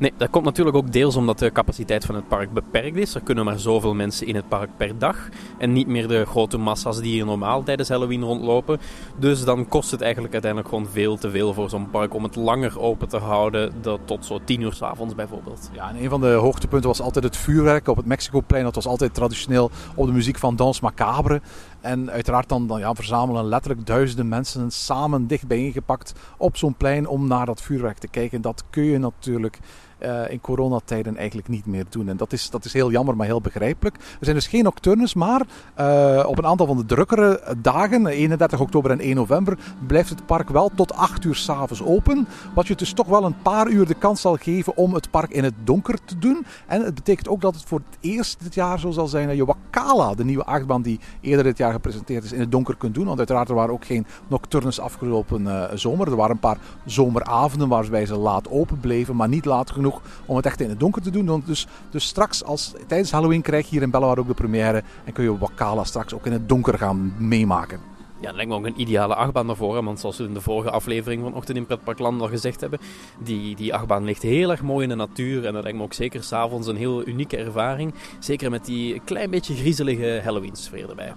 Nee, 0.00 0.12
dat 0.16 0.30
komt 0.30 0.44
natuurlijk 0.44 0.76
ook 0.76 0.92
deels 0.92 1.16
omdat 1.16 1.38
de 1.38 1.52
capaciteit 1.52 2.04
van 2.04 2.14
het 2.14 2.28
park 2.28 2.52
beperkt 2.52 2.96
is. 2.96 3.14
Er 3.14 3.20
kunnen 3.20 3.44
maar 3.44 3.58
zoveel 3.58 3.94
mensen 3.94 4.26
in 4.26 4.34
het 4.34 4.48
park 4.48 4.70
per 4.76 4.98
dag. 4.98 5.28
En 5.58 5.72
niet 5.72 5.86
meer 5.86 6.08
de 6.08 6.24
grote 6.26 6.58
massa's 6.58 7.00
die 7.00 7.12
hier 7.12 7.24
normaal 7.24 7.62
tijdens 7.62 7.88
Halloween 7.88 8.22
rondlopen. 8.22 8.78
Dus 9.18 9.44
dan 9.44 9.68
kost 9.68 9.90
het 9.90 10.00
eigenlijk 10.00 10.32
uiteindelijk 10.32 10.74
gewoon 10.74 10.88
veel 10.92 11.16
te 11.16 11.30
veel 11.30 11.54
voor 11.54 11.70
zo'n 11.70 11.90
park 11.90 12.14
om 12.14 12.22
het 12.22 12.36
langer 12.36 12.80
open 12.80 13.08
te 13.08 13.16
houden. 13.16 13.72
Dat 13.80 14.00
tot 14.04 14.24
zo 14.24 14.40
tien 14.44 14.60
uur 14.60 14.72
s 14.72 14.82
avonds 14.82 15.14
bijvoorbeeld. 15.14 15.70
Ja, 15.72 15.88
en 15.88 16.02
een 16.02 16.10
van 16.10 16.20
de 16.20 16.32
hoogtepunten 16.32 16.88
was 16.88 17.00
altijd 17.00 17.24
het 17.24 17.36
vuurwerk 17.36 17.88
op 17.88 17.96
het 17.96 18.06
Mexicoplein. 18.06 18.64
Dat 18.64 18.74
was 18.74 18.86
altijd 18.86 19.14
traditioneel 19.14 19.70
op 19.94 20.06
de 20.06 20.12
muziek 20.12 20.38
van 20.38 20.56
Dans 20.56 20.80
Macabre. 20.80 21.40
En 21.80 22.10
uiteraard 22.10 22.48
dan, 22.48 22.66
dan 22.66 22.78
ja, 22.78 22.94
verzamelen 22.94 23.44
letterlijk 23.44 23.86
duizenden 23.86 24.28
mensen 24.28 24.70
samen 24.70 25.26
dicht 25.26 25.46
bijeengepakt 25.46 26.12
op 26.36 26.56
zo'n 26.56 26.74
plein 26.74 27.06
om 27.06 27.26
naar 27.26 27.46
dat 27.46 27.62
vuurwerk 27.62 27.98
te 27.98 28.08
kijken. 28.08 28.40
Dat 28.40 28.64
kun 28.70 28.84
je 28.84 28.98
natuurlijk 28.98 29.58
uh, 30.02 30.30
in 30.30 30.40
coronatijden 30.40 31.16
eigenlijk 31.16 31.48
niet 31.48 31.66
meer 31.66 31.84
doen. 31.88 32.08
En 32.08 32.16
dat 32.16 32.32
is, 32.32 32.50
dat 32.50 32.64
is 32.64 32.72
heel 32.72 32.90
jammer, 32.90 33.16
maar 33.16 33.26
heel 33.26 33.40
begrijpelijk. 33.40 33.96
Er 33.96 34.02
zijn 34.20 34.36
dus 34.36 34.46
geen 34.46 34.64
nocturnes, 34.64 35.14
maar 35.14 35.42
uh, 35.80 36.24
op 36.26 36.38
een 36.38 36.46
aantal 36.46 36.66
van 36.66 36.76
de 36.76 36.86
drukkere 36.86 37.54
dagen, 37.58 38.06
31 38.06 38.60
oktober 38.60 38.90
en 38.90 39.00
1 39.00 39.14
november, 39.14 39.58
blijft 39.86 40.08
het 40.08 40.26
park 40.26 40.48
wel 40.48 40.70
tot 40.74 40.94
8 40.94 41.24
uur 41.24 41.34
s'avonds 41.34 41.82
open. 41.82 42.28
Wat 42.54 42.66
je 42.66 42.74
dus 42.74 42.92
toch 42.92 43.06
wel 43.06 43.24
een 43.24 43.42
paar 43.42 43.68
uur 43.68 43.86
de 43.86 43.94
kans 43.94 44.20
zal 44.20 44.36
geven 44.36 44.76
om 44.76 44.94
het 44.94 45.10
park 45.10 45.30
in 45.30 45.44
het 45.44 45.54
donker 45.64 45.98
te 46.04 46.18
doen. 46.18 46.46
En 46.66 46.84
het 46.84 46.94
betekent 46.94 47.28
ook 47.28 47.40
dat 47.40 47.54
het 47.54 47.64
voor 47.64 47.80
het 47.90 47.98
eerst 48.00 48.42
dit 48.42 48.54
jaar 48.54 48.78
zo 48.78 48.90
zal 48.90 49.06
zijn 49.06 49.26
dat 49.26 49.36
je 49.36 49.44
Wakala, 49.44 50.14
de 50.14 50.24
nieuwe 50.24 50.44
achtbaan 50.44 50.82
die 50.82 51.00
eerder 51.20 51.44
dit 51.44 51.58
jaar 51.58 51.72
gepresenteerd 51.72 52.24
is, 52.24 52.32
in 52.32 52.40
het 52.40 52.52
donker 52.52 52.76
kunt 52.76 52.94
doen. 52.94 53.06
Want 53.06 53.18
uiteraard 53.18 53.48
er 53.48 53.54
waren 53.54 53.74
ook 53.74 53.84
geen 53.84 54.06
nocturnes 54.28 54.80
afgelopen 54.80 55.42
uh, 55.42 55.64
zomer. 55.74 56.08
Er 56.08 56.16
waren 56.16 56.34
een 56.34 56.40
paar 56.40 56.58
zomeravonden 56.84 57.68
waarbij 57.68 58.06
ze 58.06 58.16
laat 58.16 58.50
open 58.50 58.80
bleven, 58.80 59.16
maar 59.16 59.28
niet 59.28 59.44
laat 59.44 59.70
genoeg 59.70 59.89
om 60.26 60.36
het 60.36 60.46
echt 60.46 60.60
in 60.60 60.68
het 60.68 60.80
donker 60.80 61.02
te 61.02 61.10
doen. 61.10 61.42
Dus, 61.46 61.66
dus 61.90 62.06
straks, 62.06 62.44
als, 62.44 62.74
tijdens 62.86 63.10
Halloween, 63.10 63.42
krijg 63.42 63.64
je 63.64 63.70
hier 63.70 63.82
in 63.82 63.90
Bellewaarde 63.90 64.20
ook 64.20 64.26
de 64.26 64.34
première. 64.34 64.82
En 65.04 65.12
kun 65.12 65.24
je 65.24 65.38
Wakala 65.38 65.84
straks 65.84 66.14
ook 66.14 66.26
in 66.26 66.32
het 66.32 66.48
donker 66.48 66.78
gaan 66.78 67.14
meemaken. 67.18 67.80
Ja, 68.20 68.26
dat 68.26 68.34
lijkt 68.34 68.50
me 68.50 68.56
ook 68.56 68.66
een 68.66 68.80
ideale 68.80 69.14
achtbaan 69.14 69.46
daarvoor. 69.46 69.84
Want 69.84 70.00
zoals 70.00 70.16
we 70.16 70.24
in 70.24 70.34
de 70.34 70.40
vorige 70.40 70.70
aflevering 70.70 71.22
van 71.22 71.34
Ochtend 71.34 71.56
in 71.56 71.66
Pretparkland 71.66 72.20
al 72.20 72.28
gezegd 72.28 72.60
hebben, 72.60 72.78
die, 73.18 73.56
die 73.56 73.74
achtbaan 73.74 74.04
ligt 74.04 74.22
heel 74.22 74.50
erg 74.50 74.62
mooi 74.62 74.82
in 74.82 74.88
de 74.88 74.94
natuur. 74.94 75.46
En 75.46 75.52
dat 75.52 75.62
lijkt 75.62 75.78
me 75.78 75.84
ook 75.84 75.92
zeker 75.92 76.22
s'avonds 76.22 76.66
een 76.66 76.76
heel 76.76 77.06
unieke 77.06 77.36
ervaring. 77.36 77.94
Zeker 78.18 78.50
met 78.50 78.64
die 78.64 79.00
klein 79.04 79.30
beetje 79.30 79.54
griezelige 79.54 80.20
Halloween 80.24 80.56
sfeer 80.56 80.88
erbij. 80.88 81.14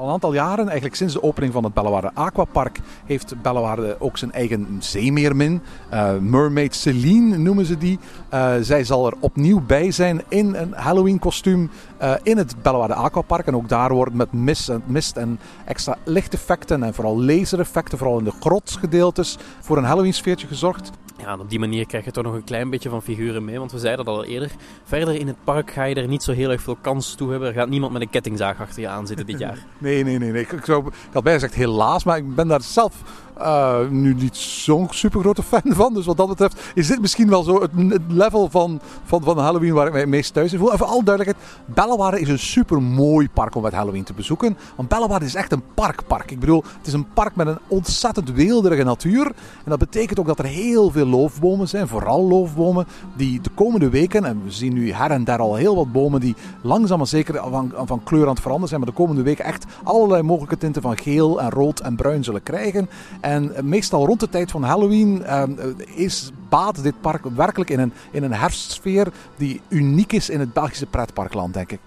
Al 0.00 0.06
een 0.06 0.12
aantal 0.12 0.32
jaren, 0.32 0.64
eigenlijk 0.64 0.96
sinds 0.96 1.14
de 1.14 1.22
opening 1.22 1.52
van 1.52 1.64
het 1.64 1.74
Bellewaarde 1.74 2.10
Aquapark, 2.14 2.80
heeft 3.06 3.42
Bellewaarde 3.42 3.96
ook 3.98 4.18
zijn 4.18 4.32
eigen 4.32 4.76
zeemeermin. 4.78 5.60
Uh, 5.92 6.16
Mermaid 6.16 6.74
Celine 6.74 7.36
noemen 7.36 7.64
ze 7.64 7.78
die. 7.78 7.98
Uh, 8.34 8.52
zij 8.60 8.84
zal 8.84 9.06
er 9.06 9.14
opnieuw 9.20 9.60
bij 9.66 9.90
zijn 9.90 10.22
in 10.28 10.54
een 10.54 10.72
Halloween 10.72 11.18
kostuum 11.18 11.70
uh, 12.02 12.14
in 12.22 12.36
het 12.36 12.62
Bellewaarde 12.62 12.94
Aquapark. 12.94 13.46
En 13.46 13.56
ook 13.56 13.68
daar 13.68 13.92
wordt 13.92 14.14
met 14.14 14.32
mist 14.32 14.68
en, 14.68 14.82
mist 14.86 15.16
en 15.16 15.38
extra 15.64 15.96
lichteffecten 16.04 16.82
en 16.82 16.94
vooral 16.94 17.22
lasereffecten, 17.22 17.98
vooral 17.98 18.18
in 18.18 18.24
de 18.24 18.32
grotsgedeeltes, 18.40 19.38
voor 19.60 19.76
een 19.76 19.84
Halloween 19.84 20.14
sfeertje 20.14 20.46
gezorgd. 20.46 20.90
Ja, 21.20 21.36
op 21.38 21.50
die 21.50 21.58
manier 21.58 21.86
krijg 21.86 22.04
je 22.04 22.10
toch 22.10 22.24
nog 22.24 22.34
een 22.34 22.44
klein 22.44 22.70
beetje 22.70 22.88
van 22.88 23.02
figuren 23.02 23.44
mee. 23.44 23.58
Want 23.58 23.72
we 23.72 23.78
zeiden 23.78 24.04
dat 24.04 24.14
al 24.14 24.24
eerder. 24.24 24.50
Verder 24.84 25.14
in 25.14 25.26
het 25.26 25.36
park 25.44 25.70
ga 25.70 25.84
je 25.84 25.94
er 25.94 26.08
niet 26.08 26.22
zo 26.22 26.32
heel 26.32 26.50
erg 26.50 26.62
veel 26.62 26.76
kans 26.80 27.14
toe 27.14 27.30
hebben. 27.30 27.48
Er 27.48 27.54
gaat 27.54 27.68
niemand 27.68 27.92
met 27.92 28.02
een 28.02 28.10
kettingzaag 28.10 28.60
achter 28.60 28.80
je 28.80 28.88
aan 28.88 29.06
zitten 29.06 29.26
dit 29.26 29.38
jaar. 29.38 29.66
nee, 29.78 30.04
nee, 30.04 30.18
nee. 30.18 30.30
nee. 30.30 30.42
Ik, 30.42 30.64
zou, 30.64 30.86
ik 30.86 30.92
had 31.12 31.22
bijna 31.22 31.38
gezegd 31.38 31.58
helaas, 31.58 32.04
maar 32.04 32.16
ik 32.16 32.34
ben 32.34 32.48
daar 32.48 32.62
zelf 32.62 33.02
uh, 33.40 33.88
nu 33.88 34.14
niet 34.14 34.36
zo'n 34.36 34.86
super 34.90 35.20
grote 35.20 35.42
fan 35.42 35.62
van. 35.80 35.94
Dus 35.94 36.06
wat 36.06 36.16
dat 36.16 36.28
betreft 36.28 36.60
is 36.74 36.86
dit 36.86 37.00
misschien 37.00 37.28
wel 37.28 37.42
zo 37.42 37.60
het, 37.60 37.70
level 38.08 38.48
van, 38.50 38.80
van, 39.04 39.22
van 39.22 39.38
Halloween 39.38 39.72
waar 39.72 39.86
ik 39.86 39.92
mij 39.92 40.00
het 40.00 40.10
meest 40.10 40.32
thuis 40.32 40.52
in 40.52 40.58
voel. 40.58 40.72
Even 40.72 40.86
al 40.86 41.04
duidelijkheid. 41.04 41.48
Bellewaarde 41.64 42.20
is 42.20 42.28
een 42.28 42.38
super 42.38 42.82
mooi 42.82 43.28
park 43.28 43.54
om 43.54 43.62
met 43.62 43.72
Halloween 43.72 44.04
te 44.04 44.12
bezoeken. 44.12 44.56
Want 44.76 44.88
Bellewaarde 44.88 45.24
is 45.24 45.34
echt 45.34 45.52
een 45.52 45.62
parkpark. 45.74 46.30
Ik 46.30 46.40
bedoel, 46.40 46.64
het 46.78 46.86
is 46.86 46.92
een 46.92 47.12
park 47.12 47.36
met 47.36 47.46
een 47.46 47.58
ontzettend 47.68 48.30
weelderige 48.32 48.82
natuur. 48.82 49.26
En 49.26 49.70
dat 49.70 49.78
betekent 49.78 50.20
ook 50.20 50.26
dat 50.26 50.38
er 50.38 50.44
heel 50.44 50.90
veel 50.90 51.06
loofbomen 51.10 51.68
zijn. 51.68 51.88
Vooral 51.88 52.28
loofbomen 52.28 52.86
die 53.16 53.40
de 53.40 53.50
komende 53.54 53.88
weken, 53.88 54.24
en 54.24 54.44
we 54.44 54.50
zien 54.50 54.72
nu 54.72 54.92
her 54.92 55.10
en 55.10 55.24
daar 55.24 55.38
al 55.38 55.54
heel 55.54 55.76
wat 55.76 55.92
bomen 55.92 56.20
die 56.20 56.34
langzaam 56.62 56.98
maar 56.98 57.06
zeker 57.06 57.50
van, 57.50 57.72
van 57.76 58.02
kleur 58.02 58.22
aan 58.22 58.28
het 58.28 58.40
veranderen 58.40 58.68
zijn. 58.68 58.80
Maar 58.80 58.90
de 58.90 58.96
komende 58.96 59.22
weken 59.22 59.44
echt 59.44 59.64
allerlei 59.82 60.22
mogelijke 60.22 60.58
tinten 60.58 60.82
van 60.82 60.98
geel 60.98 61.40
en 61.40 61.50
rood 61.50 61.80
en 61.80 61.96
bruin 61.96 62.24
zullen 62.24 62.42
krijgen. 62.42 62.88
En 63.20 63.52
meestal 63.62 64.06
rond 64.06 64.20
de 64.20 64.28
tijd 64.28 64.50
van 64.50 64.62
Halloween 64.62 65.22
uh, 65.26 65.42
is 65.94 66.30
baat 66.48 66.82
dit 66.82 67.00
park 67.00 67.24
werkelijk 67.24 67.70
in 67.70 67.78
een, 67.78 67.92
in 68.10 68.22
een 68.22 68.32
herfstsfeer 68.32 69.12
die 69.36 69.60
uniek 69.68 70.12
is 70.12 70.30
in 70.30 70.40
het 70.40 70.52
Belgische 70.52 70.86
pretparkland, 70.86 71.54
denk 71.54 71.72
ik. 71.72 71.80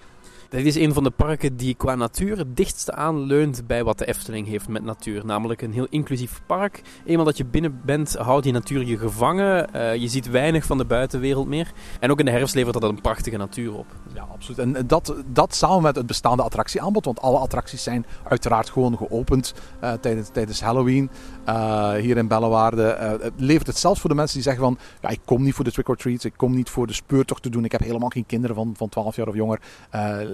Dit 0.54 0.66
is 0.66 0.76
een 0.76 0.94
van 0.94 1.04
de 1.04 1.10
parken 1.10 1.58
die 1.58 1.76
qua 1.76 1.96
natuur 1.96 2.38
het 2.38 2.58
dichtste 2.58 2.94
aanleunt 2.94 3.68
bij 3.68 3.84
wat 3.84 3.98
de 3.98 4.06
Efteling 4.06 4.48
heeft 4.48 4.68
met 4.68 4.84
natuur. 4.84 5.26
Namelijk 5.26 5.62
een 5.62 5.74
heel 5.74 5.88
inclusief 5.90 6.42
park. 6.46 6.82
Eenmaal 7.06 7.26
dat 7.26 7.38
je 7.38 7.46
binnen 7.46 7.82
bent, 7.86 8.16
houdt 8.16 8.44
die 8.44 8.54
natuur 8.54 8.86
je 8.86 8.98
gevangen. 8.98 9.70
Uh, 9.76 9.96
je 9.96 10.08
ziet 10.08 10.30
weinig 10.30 10.66
van 10.66 10.78
de 10.78 10.86
buitenwereld 10.86 11.48
meer. 11.48 11.72
En 12.00 12.12
ook 12.12 12.20
in 12.20 12.26
de 12.26 12.32
herfst 12.32 12.56
levert 12.56 12.74
dat 12.74 12.90
een 12.90 13.02
prachtige 13.02 13.38
natuur 13.38 13.74
op. 13.74 13.86
Ja, 14.14 14.28
absoluut. 14.32 14.60
En 14.60 14.88
dat, 14.88 15.16
dat 15.26 15.56
samen 15.56 15.82
met 15.82 15.96
het 15.96 16.06
bestaande 16.06 16.44
attractieaanbod. 16.44 17.06
Want 17.06 17.22
alle 17.22 17.38
attracties 17.38 17.84
zijn 17.84 18.06
uiteraard 18.24 18.70
gewoon 18.70 18.98
geopend 18.98 19.54
uh, 19.84 19.92
tijdens, 19.94 20.30
tijdens 20.30 20.62
Halloween. 20.62 21.10
Hier 22.00 22.18
in 22.18 22.28
Bellewaarde. 22.28 23.20
levert 23.38 23.68
het 23.68 23.78
zelfs 23.78 24.00
voor 24.00 24.10
de 24.10 24.16
mensen 24.16 24.36
die 24.36 24.44
zeggen 24.44 24.64
van... 24.64 24.78
Ja, 25.02 25.10
ik 25.10 25.20
kom 25.26 25.44
niet 25.44 25.54
voor 25.54 25.66
de 25.66 25.72
trick-or-treats. 25.72 26.26
Ik 26.26 26.34
kom 26.38 26.56
niet 26.56 26.70
voor 26.70 26.88
de 26.88 26.94
speurtocht 26.94 27.44
te 27.44 27.50
doen. 27.50 27.66
Ik 27.66 27.72
heb 27.72 27.82
helemaal 27.82 28.10
geen 28.10 28.26
kinderen 28.26 28.56
van, 28.56 28.74
van 28.78 28.90
12 28.90 29.16
jaar 29.16 29.28
of 29.28 29.36
jonger 29.36 29.60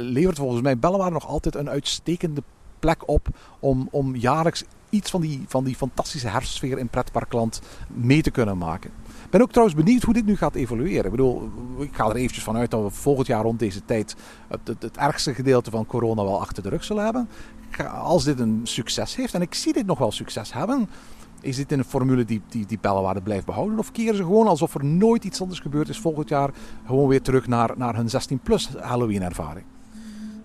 levert 0.10 0.38
volgens 0.38 0.62
mij 0.62 0.78
Bellewaarde 0.78 1.13
nog 1.13 1.28
altijd 1.28 1.56
een 1.56 1.69
uitstekende 1.69 2.43
plek 2.80 3.08
op 3.08 3.28
om, 3.60 3.88
om 3.91 4.15
jaarlijks 4.15 4.63
iets 4.89 5.10
van 5.10 5.22
die, 5.22 5.43
van 5.48 5.63
die 5.63 5.76
fantastische 5.76 6.28
herfstsfeer 6.28 6.78
in 6.78 6.88
pretparkland 6.88 7.62
mee 7.88 8.22
te 8.22 8.32
kunnen 8.32 8.58
maken. 8.58 8.91
Ik 9.24 9.30
ben 9.30 9.41
ook 9.41 9.52
trouwens 9.52 9.78
benieuwd 9.78 10.04
hoe 10.04 10.13
dit 10.13 10.26
nu 10.26 10.36
gaat 10.36 10.56
evolueren. 10.56 11.06
Ik 11.06 11.12
bedoel, 11.12 11.50
ik 11.78 11.95
ga 11.95 12.10
er 12.10 12.15
eventjes 12.15 12.43
vanuit 12.43 12.72
dat 12.72 12.84
we 12.84 12.89
volgend 12.89 13.28
jaar 13.28 13.43
rond 13.43 13.60
deze 13.60 13.86
tijd 13.86 14.15
het, 14.48 14.60
het, 14.63 14.82
het 14.82 14.98
ergste 14.98 15.34
gedeelte 15.34 15.72
van 15.72 15.86
corona 15.86 16.24
wel 16.24 16.39
achter 16.39 16.63
de 16.63 16.69
rug 16.69 16.84
zullen 16.84 17.04
hebben. 17.04 17.30
Als 17.93 18.24
dit 18.24 18.39
een 18.39 18.62
succes 18.63 19.15
heeft, 19.15 19.34
en 19.34 19.41
ik 19.41 19.54
zie 19.54 19.74
dit 19.74 19.86
nog 19.86 19.98
wel 19.98 20.12
succes 20.12 20.54
hebben, 20.54 20.89
is 21.41 21.56
dit 21.56 21.72
een 21.72 21.84
formule 21.84 22.26
die, 22.26 22.41
die, 22.50 22.65
die 22.65 22.80
Bellewaarde 22.82 23.22
blijft 23.22 23.45
behouden? 23.45 23.80
Of 23.80 23.91
keren 23.91 24.15
ze 24.15 24.24
gewoon 24.24 24.48
alsof 24.48 24.74
er 24.74 24.86
nooit 24.86 25.24
iets 25.24 25.41
anders 25.41 25.60
gebeurd 25.60 25.89
is 25.89 26.00
volgend 26.00 26.30
jaar 26.30 26.50
gewoon 26.86 27.08
weer 27.08 27.22
terug 27.22 27.48
naar, 27.48 27.72
naar 27.78 27.95
hun 27.95 28.08
16-plus 28.08 28.69
Halloween-ervaring? 28.80 29.65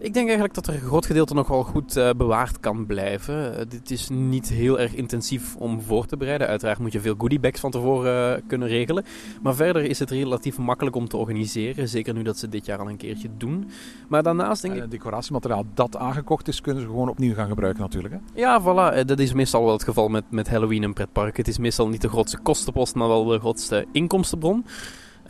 Ik 0.05 0.15
denk 0.15 0.25
eigenlijk 0.25 0.55
dat 0.55 0.67
er 0.67 0.75
een 0.75 0.81
groot 0.81 1.07
gedeelte 1.07 1.35
nog 1.35 1.49
wel 1.49 1.63
goed 1.63 1.97
uh, 1.97 2.11
bewaard 2.17 2.61
kan 2.61 2.87
blijven. 2.87 3.53
Uh, 3.53 3.61
dit 3.69 3.91
is 3.91 4.09
niet 4.09 4.49
heel 4.49 4.81
erg 4.81 4.95
intensief 4.95 5.57
om 5.57 5.81
voor 5.81 6.07
te 6.07 6.17
bereiden. 6.17 6.47
Uiteraard 6.47 6.79
moet 6.79 6.93
je 6.93 7.01
veel 7.01 7.15
goodiebags 7.19 7.61
van 7.61 7.71
tevoren 7.71 8.37
uh, 8.37 8.43
kunnen 8.47 8.69
regelen. 8.69 9.05
Maar 9.43 9.55
verder 9.55 9.83
is 9.83 9.99
het 9.99 10.11
relatief 10.11 10.59
makkelijk 10.59 10.97
om 10.97 11.09
te 11.09 11.17
organiseren. 11.17 11.89
Zeker 11.89 12.15
nu 12.15 12.23
dat 12.23 12.39
ze 12.39 12.49
dit 12.49 12.67
jaar 12.67 12.79
al 12.79 12.89
een 12.89 12.97
keertje 12.97 13.29
doen. 13.37 13.71
Maar 14.09 14.23
daarnaast 14.23 14.63
denk 14.63 14.75
ik... 14.75 14.81
Het 14.81 14.91
decoratiemateriaal 14.91 15.65
dat 15.75 15.97
aangekocht 15.97 16.49
is, 16.49 16.61
kunnen 16.61 16.83
ze 16.83 16.89
gewoon 16.89 17.09
opnieuw 17.09 17.35
gaan 17.35 17.49
gebruiken 17.49 17.83
natuurlijk. 17.83 18.15
Hè? 18.15 18.41
Ja, 18.41 18.61
voilà. 18.63 19.05
Dat 19.05 19.19
is 19.19 19.33
meestal 19.33 19.65
wel 19.65 19.73
het 19.73 19.85
geval 19.85 20.09
met, 20.09 20.25
met 20.29 20.49
Halloween 20.49 20.83
en 20.83 20.93
pretpark. 20.93 21.37
Het 21.37 21.49
is 21.49 21.59
meestal 21.59 21.89
niet 21.89 22.03
de 22.03 22.09
grootste 22.09 22.39
kostenpost, 22.39 22.95
maar 22.95 23.09
wel 23.09 23.25
de 23.25 23.39
grootste 23.39 23.87
inkomstenbron. 23.93 24.65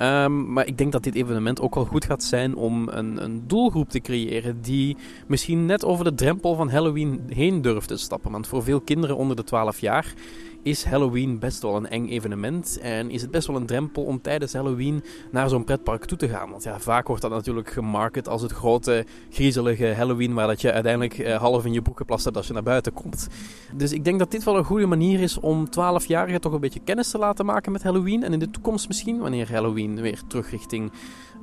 Um, 0.00 0.52
maar 0.52 0.66
ik 0.66 0.78
denk 0.78 0.92
dat 0.92 1.02
dit 1.02 1.14
evenement 1.14 1.60
ook 1.60 1.74
wel 1.74 1.84
goed 1.84 2.04
gaat 2.04 2.22
zijn 2.22 2.54
om 2.56 2.88
een, 2.88 3.24
een, 3.24 3.42
doelgroep 3.46 3.90
te 3.90 4.00
creëren 4.00 4.60
die 4.60 4.96
misschien 5.26 5.66
net 5.66 5.84
over 5.84 6.04
de 6.04 6.14
drempel 6.14 6.54
van 6.54 6.70
Halloween 6.70 7.20
heen 7.28 7.62
durft 7.62 7.88
te 7.88 7.96
stappen. 7.96 8.30
Want 8.30 8.46
voor 8.46 8.62
veel 8.62 8.80
kinderen 8.80 9.16
onder 9.16 9.36
de 9.36 9.44
12 9.44 9.80
jaar 9.80 10.14
is 10.64 10.84
Halloween 10.84 11.38
best 11.38 11.62
wel 11.62 11.76
een 11.76 11.88
eng 11.88 12.08
evenement. 12.08 12.78
En 12.78 13.10
is 13.10 13.22
het 13.22 13.30
best 13.30 13.46
wel 13.46 13.56
een 13.56 13.66
drempel 13.66 14.04
om 14.04 14.20
tijdens 14.20 14.52
Halloween 14.52 15.04
naar 15.30 15.48
zo'n 15.48 15.64
pretpark 15.64 16.04
toe 16.04 16.18
te 16.18 16.28
gaan. 16.28 16.50
Want 16.50 16.62
ja, 16.62 16.80
vaak 16.80 17.06
wordt 17.06 17.22
dat 17.22 17.30
natuurlijk 17.30 17.70
gemarket 17.70 18.28
als 18.28 18.42
het 18.42 18.52
grote, 18.52 19.04
griezelige 19.30 19.86
Halloween. 19.86 20.34
Waar 20.34 20.46
dat 20.46 20.60
je 20.60 20.72
uiteindelijk 20.72 21.18
eh, 21.18 21.36
half 21.36 21.64
in 21.64 21.72
je 21.72 21.82
broek 21.82 21.96
geplast 21.96 22.24
hebt 22.24 22.36
als 22.36 22.46
je 22.46 22.52
naar 22.52 22.62
buiten 22.62 22.92
komt. 22.92 23.28
Dus 23.74 23.92
ik 23.92 24.04
denk 24.04 24.18
dat 24.18 24.30
dit 24.30 24.44
wel 24.44 24.56
een 24.56 24.64
goede 24.64 24.86
manier 24.86 25.20
is 25.20 25.38
om 25.40 25.66
12-jarigen 25.66 26.40
toch 26.40 26.52
een 26.52 26.60
beetje 26.60 26.80
kennis 26.84 27.10
te 27.10 27.18
laten 27.18 27.46
maken 27.46 27.72
met 27.72 27.82
Halloween. 27.82 28.22
En 28.22 28.32
in 28.32 28.38
de 28.38 28.50
toekomst 28.50 28.88
misschien, 28.88 29.18
wanneer 29.18 29.52
Halloween 29.52 30.00
weer 30.00 30.20
terug 30.26 30.50
richting 30.50 30.92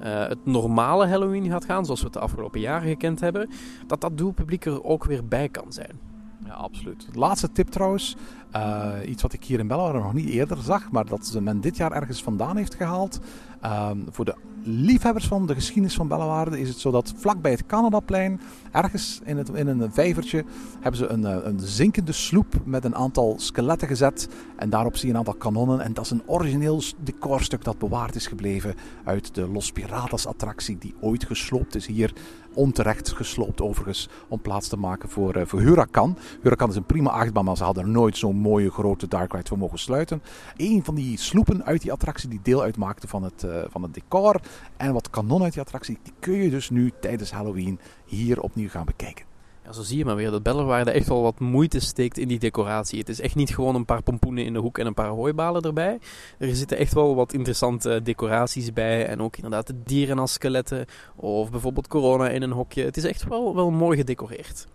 uh, 0.04 0.28
het 0.28 0.46
normale 0.46 1.08
Halloween 1.08 1.50
gaat 1.50 1.66
gaan. 1.66 1.86
Zoals 1.86 2.00
we 2.00 2.06
het 2.06 2.16
de 2.16 2.20
afgelopen 2.20 2.60
jaren 2.60 2.90
gekend 2.90 3.20
hebben. 3.20 3.50
Dat 3.88 4.02
dat 4.02 4.18
doelpubliek 4.18 4.66
er 4.66 4.84
ook 4.84 5.04
weer 5.04 5.28
bij 5.28 5.50
kan 5.50 5.74
zijn. 5.74 6.11
Ja, 6.52 6.58
absoluut. 6.58 7.08
laatste 7.14 7.52
tip 7.52 7.70
trouwens. 7.70 8.16
Uh, 8.56 8.94
iets 9.06 9.22
wat 9.22 9.34
ik 9.34 9.44
hier 9.44 9.60
in 9.60 9.68
Belwaarde 9.68 10.00
nog 10.00 10.14
niet 10.14 10.30
eerder 10.30 10.58
zag, 10.58 10.92
maar 10.92 11.06
dat 11.06 11.38
men 11.42 11.62
dit 11.62 11.78
jaar 11.78 11.92
ergens 11.92 12.24
vandaan 12.24 12.58
heeft 12.58 12.76
gehaald. 12.76 13.20
Uh, 13.64 13.90
voor 14.10 14.26
de 14.26 14.36
liefhebbers 14.64 15.28
van 15.28 15.46
de 15.46 15.54
geschiedenis 15.54 15.96
van 15.96 16.08
Bellewaarde 16.08 16.60
is 16.60 16.70
het 16.70 16.80
zo 16.80 16.92
dat 16.92 17.14
vlak 17.16 17.42
bij 17.42 17.52
het 17.52 17.66
Canadaplein, 17.66 18.42
ergens 18.72 19.20
in, 19.24 19.38
het, 19.38 19.50
in 19.50 19.68
een 19.68 19.92
vijvertje, 19.92 20.46
hebben 20.80 21.00
ze 21.00 21.08
een, 21.08 21.48
een 21.48 21.60
zinkende 21.60 22.12
sloep 22.12 22.56
met 22.64 22.86
een 22.86 22.96
aantal 22.96 23.36
skeletten 23.38 23.88
gezet. 23.88 24.30
En 24.56 24.70
daarop 24.70 24.96
zie 24.96 25.08
je 25.08 25.14
een 25.14 25.20
aantal 25.20 25.34
kanonnen. 25.34 25.80
En 25.80 25.94
dat 25.94 26.06
is 26.06 26.12
een 26.12 26.24
origineel 26.26 26.82
decorstuk 27.04 27.64
dat 27.64 27.78
bewaard 27.78 28.16
is 28.16 28.28
gebleven 28.28 28.76
uit 29.04 29.36
de 29.36 29.48
Los 29.48 29.72
Piratas 29.72 30.28
attractie 30.28 30.78
die 30.78 30.94
ooit 31.00 31.26
gesloopt 31.26 31.76
is 31.76 31.86
hier 31.86 32.14
onterecht 32.54 33.12
gesloopt 33.12 33.62
overigens, 33.62 34.10
om 34.28 34.42
plaats 34.42 34.68
te 34.68 34.78
maken 34.78 35.10
voor, 35.10 35.38
uh, 35.38 35.46
voor 35.46 35.60
Huracan. 35.60 36.18
Huracan 36.42 36.70
is 36.70 36.76
een 36.76 36.84
prima 36.84 37.10
achtbaan, 37.10 37.46
maar 37.46 37.58
ze 37.58 37.64
hadden 37.64 37.92
nooit 37.92 38.18
zo'n 38.18 38.36
mooie 38.36 38.72
grote 38.72 39.08
dark 39.08 39.32
ride 39.32 39.48
voor 39.48 39.58
mogen 39.58 39.80
sluiten. 39.80 40.22
Een 40.58 40.84
van 40.84 40.96
die 40.96 41.18
sloepen 41.18 41.66
uit 41.66 41.82
die 41.82 41.92
attractie 41.92 42.30
die 42.30 42.40
deel 42.44 42.62
uitmaakte 42.62 43.08
van 43.08 43.24
het, 43.24 43.44
uh, 43.44 43.62
van 43.70 43.84
het 43.84 43.94
decor 43.94 44.42
en 44.78 44.94
wat 44.94 45.10
kanon 45.10 45.44
uit 45.44 45.54
die 45.54 45.62
attractie, 45.62 45.98
die 46.04 46.14
kun 46.20 46.34
je 46.34 46.50
dus 46.50 46.70
nu 46.70 46.92
tijdens 47.00 47.32
Halloween 47.32 47.80
hier 48.06 48.42
opnieuw 48.42 48.70
gaan 48.70 48.86
bekijken. 48.86 49.31
Zo 49.74 49.82
zie 49.82 49.98
je 49.98 50.06
maar 50.06 50.16
weer 50.16 50.32
dat 50.32 50.44
Bellewaarde 50.44 50.92
echt 50.92 51.08
wel 51.08 51.22
wat 51.22 51.40
moeite 51.40 51.80
steekt 51.80 52.18
in 52.18 52.28
die 52.28 52.40
decoratie. 52.40 53.00
Het 53.00 53.10
is 53.10 53.22
echt 53.22 53.36
niet 53.36 53.56
gewoon 53.56 53.76
een 53.76 53.86
paar 53.86 54.02
pompoenen 54.02 54.46
in 54.46 54.54
de 54.54 54.60
hoek 54.60 54.78
en 54.78 54.86
een 54.86 54.94
paar 54.94 55.10
hooibalen 55.10 55.62
erbij. 55.62 56.00
Er 56.38 56.56
zitten 56.56 56.78
echt 56.78 56.94
wel 56.94 57.16
wat 57.16 57.34
interessante 57.34 58.02
decoraties 58.04 58.74
bij. 58.74 59.06
En 59.06 59.22
ook 59.22 59.36
inderdaad 59.36 59.68
de 59.68 59.84
dieren 59.84 60.20
als 60.20 60.34
skeletten. 60.34 60.86
Of 61.16 61.52
bijvoorbeeld 61.52 61.88
corona 61.88 62.30
in 62.30 62.42
een 62.42 62.52
hokje. 62.52 62.84
Het 62.84 62.98
is 62.98 63.04
echt 63.04 63.28
wel, 63.28 63.56
wel 63.56 63.72
mooi 63.72 63.98
gedecoreerd. 63.98 64.68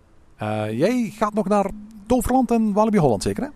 Uh, 0.42 0.78
jij 0.78 1.12
gaat 1.16 1.34
nog 1.34 1.48
naar 1.48 1.70
Toverland 2.06 2.50
en 2.50 2.72
Walibi 2.72 2.98
Holland 2.98 3.22
zeker 3.22 3.42
hè? 3.42 3.48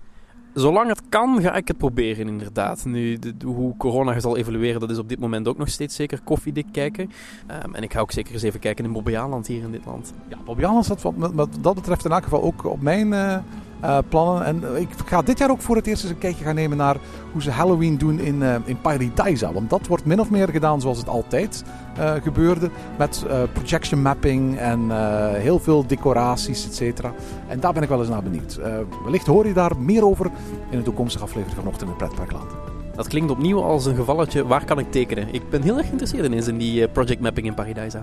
Zolang 0.54 0.88
het 0.88 1.02
kan, 1.08 1.40
ga 1.40 1.54
ik 1.54 1.68
het 1.68 1.76
proberen, 1.76 2.28
inderdaad. 2.28 2.84
Nu, 2.84 3.18
hoe 3.44 3.76
corona 3.76 4.20
zal 4.20 4.36
evolueren, 4.36 4.80
dat 4.80 4.90
is 4.90 4.98
op 4.98 5.08
dit 5.08 5.18
moment 5.18 5.48
ook 5.48 5.58
nog 5.58 5.68
steeds 5.68 5.94
zeker 5.94 6.20
koffiedik 6.24 6.66
kijken. 6.72 7.10
Um, 7.64 7.74
en 7.74 7.82
ik 7.82 7.92
ga 7.92 8.00
ook 8.00 8.12
zeker 8.12 8.32
eens 8.32 8.42
even 8.42 8.60
kijken 8.60 8.84
in 8.84 8.92
Bobbejaanland 8.92 9.46
hier 9.46 9.62
in 9.62 9.70
dit 9.70 9.84
land. 9.84 10.12
Ja, 10.28 10.36
Bobbejaanland 10.44 10.84
staat 10.84 11.02
wat, 11.02 11.14
wat, 11.32 11.48
dat 11.60 11.74
betreft 11.74 12.04
in 12.04 12.10
elk 12.10 12.22
geval 12.22 12.42
ook 12.42 12.64
op 12.64 12.80
mijn 12.80 13.06
uh, 13.12 13.36
uh, 13.84 13.98
plannen. 14.08 14.44
En 14.44 14.62
ik 14.76 14.88
ga 15.04 15.22
dit 15.22 15.38
jaar 15.38 15.50
ook 15.50 15.60
voor 15.60 15.76
het 15.76 15.86
eerst 15.86 16.02
eens 16.02 16.12
een 16.12 16.18
kijkje 16.18 16.44
gaan 16.44 16.54
nemen 16.54 16.76
naar 16.76 16.96
hoe 17.32 17.42
ze 17.42 17.50
Halloween 17.50 17.98
doen 17.98 18.20
in, 18.20 18.34
uh, 18.34 18.54
in 18.64 18.80
Paradise. 18.80 19.52
Want 19.52 19.70
dat 19.70 19.86
wordt 19.86 20.04
min 20.04 20.20
of 20.20 20.30
meer 20.30 20.48
gedaan 20.48 20.80
zoals 20.80 20.98
het 20.98 21.08
altijd 21.08 21.64
uh, 21.98 22.12
gebeurde. 22.22 22.70
Met 22.98 23.24
projection 23.52 24.02
mapping 24.02 24.58
en 24.58 24.90
heel 25.34 25.58
veel 25.58 25.86
decoraties, 25.86 26.66
et 26.66 26.74
cetera. 26.74 27.12
En 27.48 27.60
daar 27.60 27.72
ben 27.72 27.82
ik 27.82 27.88
wel 27.88 28.00
eens 28.00 28.08
naar 28.08 28.22
benieuwd. 28.22 28.60
wellicht 29.04 29.26
hoor 29.26 29.46
je 29.46 29.52
daar 29.52 29.76
meer 29.78 30.04
over 30.04 30.30
in 30.70 30.78
een 30.78 30.84
toekomstige 30.84 31.24
aflevering 31.24 31.58
vanochtend 31.58 31.90
in 31.90 31.96
Pretparkland. 31.96 32.50
Dat 32.94 33.08
klinkt 33.08 33.30
opnieuw 33.30 33.62
als 33.62 33.86
een 33.86 33.94
gevalletje, 33.94 34.46
waar 34.46 34.64
kan 34.64 34.78
ik 34.78 34.90
tekenen? 34.90 35.34
Ik 35.34 35.50
ben 35.50 35.62
heel 35.62 35.76
erg 35.76 35.86
geïnteresseerd 35.86 36.24
in, 36.24 36.32
in 36.32 36.58
die 36.58 36.88
project 36.88 37.20
mapping 37.20 37.46
in 37.46 37.54
Paradise. 37.54 38.02